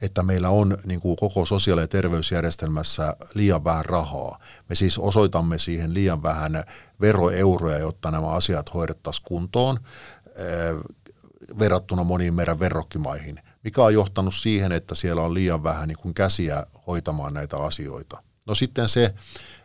[0.02, 4.38] että meillä on niin kuin koko sosiaali- ja terveysjärjestelmässä liian vähän rahaa.
[4.68, 6.64] Me siis osoitamme siihen liian vähän
[7.00, 9.78] veroeuroja, jotta nämä asiat hoidettaisiin kuntoon
[11.58, 16.14] verrattuna moniin meidän verrokkimaihin, mikä on johtanut siihen, että siellä on liian vähän niin kuin
[16.14, 18.22] käsiä hoitamaan näitä asioita.
[18.46, 19.14] No sitten se,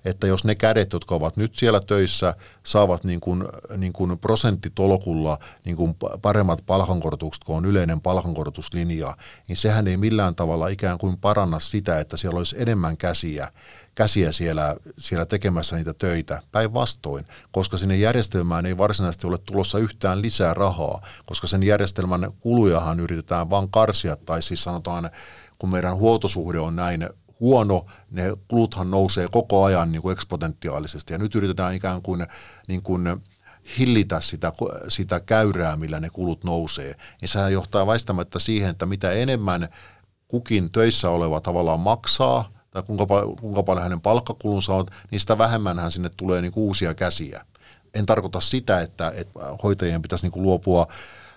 [0.06, 3.48] että jos ne kädet, jotka ovat nyt siellä töissä, saavat niin kuin,
[3.78, 10.36] niin kuin prosenttitolkulla niin kuin paremmat palkankorotukset, kun on yleinen palkankorotuslinja, niin sehän ei millään
[10.36, 13.52] tavalla ikään kuin paranna sitä, että siellä olisi enemmän käsiä,
[13.96, 16.42] käsiä siellä, siellä tekemässä niitä töitä.
[16.52, 23.00] Päinvastoin, koska sinne järjestelmään ei varsinaisesti ole tulossa yhtään lisää rahaa, koska sen järjestelmän kulujahan
[23.00, 25.10] yritetään vain karsia, tai siis sanotaan,
[25.60, 27.10] kun meidän huoltosuhde on näin
[27.42, 32.28] huono, ne kuluthan nousee koko ajan niin kuin eksponentiaalisesti ja nyt yritetään ikään kuin,
[32.68, 33.22] niin kuin
[33.78, 34.54] hillitä sitä,
[34.88, 36.96] sitä käyrää, millä ne kulut nousee.
[37.22, 39.70] Ja sehän johtaa väistämättä siihen, että mitä enemmän
[40.28, 43.06] kukin töissä oleva tavallaan maksaa, tai kuinka,
[43.40, 47.46] kuinka paljon hänen palkkakulunsa on, niin sitä vähemmän hän sinne tulee niin uusia käsiä.
[47.94, 50.88] En tarkoita sitä, että, että hoitajien pitäisi niin kuin luopua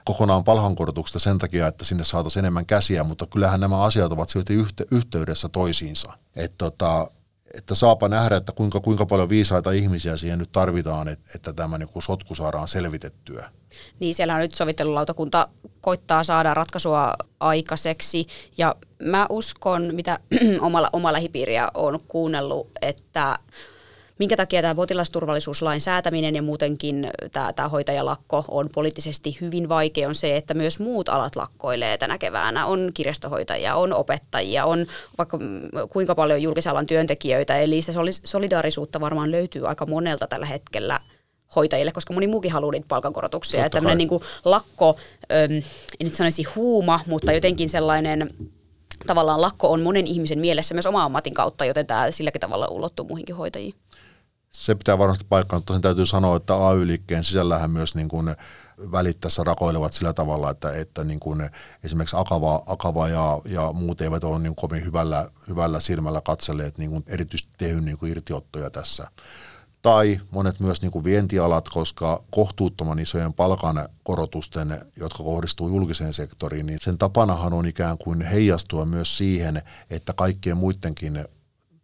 [0.05, 4.55] kokonaan palhankorotuksesta sen takia, että sinne saataisiin enemmän käsiä, mutta kyllähän nämä asiat ovat silti
[4.91, 6.13] yhteydessä toisiinsa.
[6.37, 7.11] Että tota,
[7.55, 11.79] että saapa nähdä, että kuinka, kuinka paljon viisaita ihmisiä siihen nyt tarvitaan, että, että tämä
[11.79, 13.51] niin sotku saadaan selvitettyä.
[14.01, 15.49] Niin, siellä on nyt sovittelulautakunta
[15.81, 18.27] koittaa saada ratkaisua aikaiseksi
[18.59, 20.19] ja mä uskon, mitä
[20.61, 23.39] omalla, oma lähipiiriä on kuunnellut, että
[24.19, 30.15] minkä takia tämä potilasturvallisuuslain säätäminen ja muutenkin tämä, tämä hoitajalakko on poliittisesti hyvin vaikea, on
[30.15, 32.67] se, että myös muut alat lakkoilee tänä keväänä.
[32.67, 34.87] On kirjastohoitajia, on opettajia, on
[35.19, 35.39] vaikka
[35.93, 41.01] kuinka paljon julkisalan työntekijöitä, eli sitä solidaarisuutta varmaan löytyy aika monelta tällä hetkellä
[41.57, 43.63] hoitajille, koska moni muukin haluaa niitä palkankorotuksia.
[43.63, 44.97] Totta ja tämmöinen niin lakko,
[45.31, 45.65] en
[46.03, 48.31] nyt sanoisi huuma, mutta jotenkin sellainen
[49.07, 53.07] tavallaan lakko on monen ihmisen mielessä myös oma ammatin kautta, joten tämä silläkin tavalla ulottuu
[53.09, 53.75] muihinkin hoitajiin
[54.55, 58.37] se pitää varmasti paikkaa, mutta täytyy sanoa, että AY-liikkeen sisällähän myös niin kuin
[58.93, 61.51] välit tässä rakoilevat sillä tavalla, että, että niin kuin
[61.85, 66.91] esimerkiksi Akava, Akava ja, ja muut eivät ole niin kovin hyvällä, hyvällä silmällä katselleet niin
[66.91, 69.07] kuin erityisesti tehyn niin kuin irtiottoja tässä.
[69.83, 76.79] Tai monet myös niin kuin vientialat, koska kohtuuttoman isojen palkankorotusten, jotka kohdistuu julkiseen sektoriin, niin
[76.83, 81.25] sen tapanahan on ikään kuin heijastua myös siihen, että kaikkien muidenkin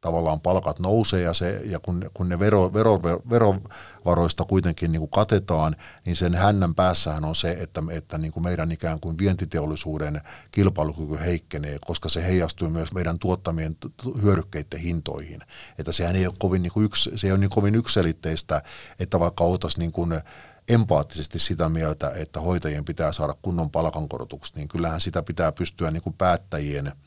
[0.01, 5.11] tavallaan palkat nousee ja, se, ja kun, kun ne vero, vero, verovaroista kuitenkin niin kuin
[5.11, 10.21] katetaan, niin sen hännän päässähän on se, että, että niin kuin meidän ikään kuin vientiteollisuuden
[10.51, 13.77] kilpailukyky heikkenee, koska se heijastuu myös meidän tuottamien
[14.23, 15.41] hyödykkeiden hintoihin.
[15.79, 18.63] Että sehän ei ole kovin, niin kuin yksi, se ei ole niin kovin ykselitteistä,
[19.01, 20.21] että vaikka oltaisiin niin kuin
[20.69, 26.03] empaattisesti sitä mieltä, että hoitajien pitää saada kunnon palkankorotukset, niin kyllähän sitä pitää pystyä niin
[26.03, 26.93] kuin päättäjien–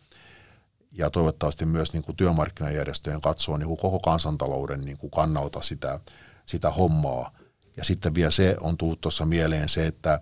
[0.94, 6.00] ja toivottavasti myös niin kuin työmarkkinajärjestöjen katsoo niin kuin koko kansantalouden niin kuin kannalta sitä,
[6.46, 7.32] sitä hommaa.
[7.78, 10.20] Ja sitten vielä se on tullut tuossa mieleen se, että,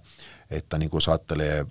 [0.49, 1.65] että niin kuin ajattelee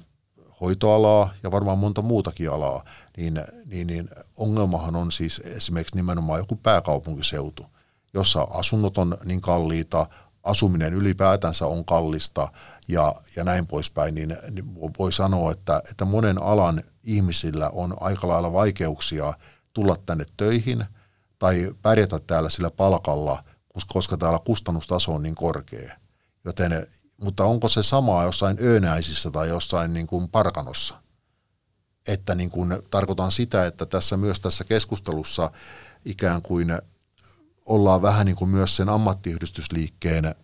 [0.61, 2.85] hoitoalaa ja varmaan monta muutakin alaa,
[3.17, 7.67] niin, niin, niin ongelmahan on siis esimerkiksi nimenomaan joku pääkaupunkiseutu,
[8.15, 10.07] jossa asunnot on niin kalliita,
[10.43, 12.49] asuminen ylipäätänsä on kallista
[12.89, 18.29] ja, ja näin poispäin, niin, niin voi sanoa, että, että monen alan ihmisillä on aika
[18.29, 19.35] lailla vaikeuksia
[19.73, 20.85] tulla tänne töihin
[21.39, 23.45] tai pärjätä täällä sillä palkalla,
[23.93, 25.97] koska täällä kustannustaso on niin korkea.
[26.45, 26.87] Joten,
[27.21, 30.95] mutta onko se samaa jossain Öönäisissä tai jossain niin kuin Parkanossa?
[32.09, 35.51] Että niin kuin, tarkoitan sitä, että tässä myös tässä keskustelussa
[36.05, 36.79] ikään kuin
[37.71, 40.35] ollaan vähän niin kuin myös sen ammattiyhdistysliikkeen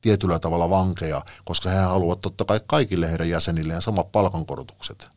[0.00, 5.08] tietyllä tavalla vankeja, koska he haluavat totta kai kaikille heidän jäsenilleen samat palkankorotukset.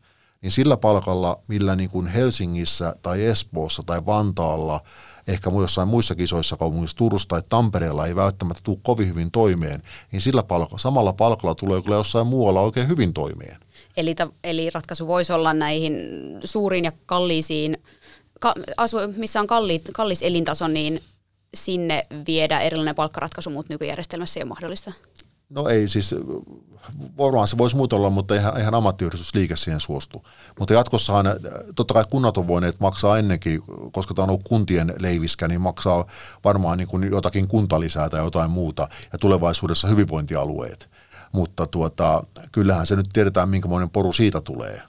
[0.42, 4.80] Niin sillä palkalla, millä niin kuin Helsingissä tai Espoossa tai Vantaalla,
[5.28, 9.82] ehkä jossain muissa isoissa kaupungissa, Turussa tai Tampereella ei välttämättä tule kovin hyvin toimeen,
[10.12, 13.56] niin sillä palkalla, samalla palkalla tulee kyllä jossain muualla oikein hyvin toimeen.
[13.96, 14.14] Eli,
[14.44, 15.94] eli ratkaisu voisi olla näihin
[16.44, 17.78] suuriin ja kalliisiin,
[18.40, 21.02] ka, asu, missä on kalliit, kallis elintaso, niin
[21.54, 24.92] sinne viedä erilainen palkkaratkaisu, mutta nykyjärjestelmässä ei ole mahdollista?
[25.50, 26.14] No ei siis,
[27.18, 30.24] varmaan se voisi muuta olla, mutta eihän, eihän ammattiyhdistysliike siihen suostu.
[30.58, 31.26] Mutta jatkossahan,
[31.76, 36.06] totta kai kunnat on voineet maksaa ennenkin, koska tämä on ollut kuntien leiviskä, niin maksaa
[36.44, 40.88] varmaan niin kuin jotakin kuntalisää tai jotain muuta, ja tulevaisuudessa hyvinvointialueet.
[41.32, 44.82] Mutta tuota, kyllähän se nyt tiedetään, minkälainen poru siitä tulee.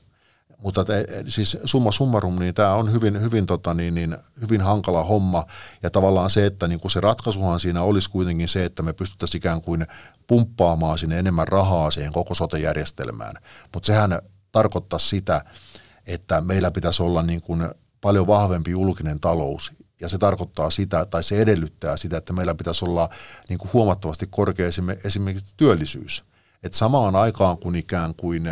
[0.64, 5.04] Mutta te, siis summa summarum, niin tämä on hyvin, hyvin, tota, niin, niin, hyvin hankala
[5.04, 5.46] homma.
[5.84, 9.40] Ja tavallaan se, että niin kuin se ratkaisuhan siinä olisi kuitenkin se, että me pystyttäisiin
[9.40, 9.88] ikään kuin
[10.28, 13.36] pumppaamaan sinne enemmän rahaa siihen koko sote-järjestelmään.
[13.74, 14.20] Mutta sehän
[14.52, 15.46] tarkoittaa sitä,
[16.08, 17.70] että meillä pitäisi olla niin kuin
[18.02, 19.72] paljon vahvempi julkinen talous.
[20.02, 23.10] Ja se tarkoittaa sitä, tai se edellyttää sitä, että meillä pitäisi olla
[23.50, 24.68] niin kuin huomattavasti korkea
[25.04, 26.24] esimerkiksi työllisyys.
[26.64, 28.44] Että samaan aikaan kun ikään kuin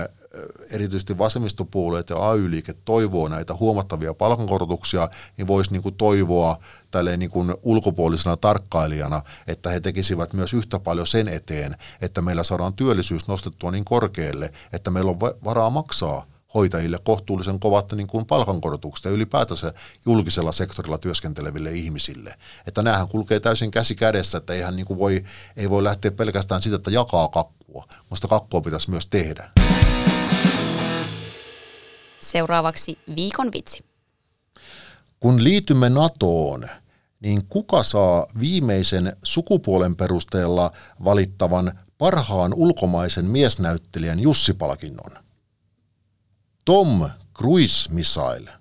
[0.71, 6.57] erityisesti vasemmistopuolueet ja AY-liike toivoo näitä huomattavia palkankorotuksia, niin voisi niin kuin toivoa
[6.91, 12.43] tälleen niin kuin ulkopuolisena tarkkailijana, että he tekisivät myös yhtä paljon sen eteen, että meillä
[12.43, 18.25] saadaan työllisyys nostettua niin korkealle, että meillä on varaa maksaa hoitajille kohtuullisen kovat niin kuin
[18.25, 19.73] palkankorotukset ja ylipäätänsä
[20.05, 22.35] julkisella sektorilla työskenteleville ihmisille.
[22.67, 25.23] Että näähän kulkee täysin käsi kädessä, että eihän niin kuin voi,
[25.57, 29.51] ei voi lähteä pelkästään siitä, että jakaa kakkua, mutta kakkua pitäisi myös tehdä.
[32.21, 33.85] Seuraavaksi viikon vitsi.
[35.19, 36.67] Kun liitymme NATOon,
[37.19, 40.71] niin kuka saa viimeisen sukupuolen perusteella
[41.03, 45.11] valittavan parhaan ulkomaisen miesnäyttelijän Jussi-palkinnon?
[46.65, 48.51] Tom Cruise Missile.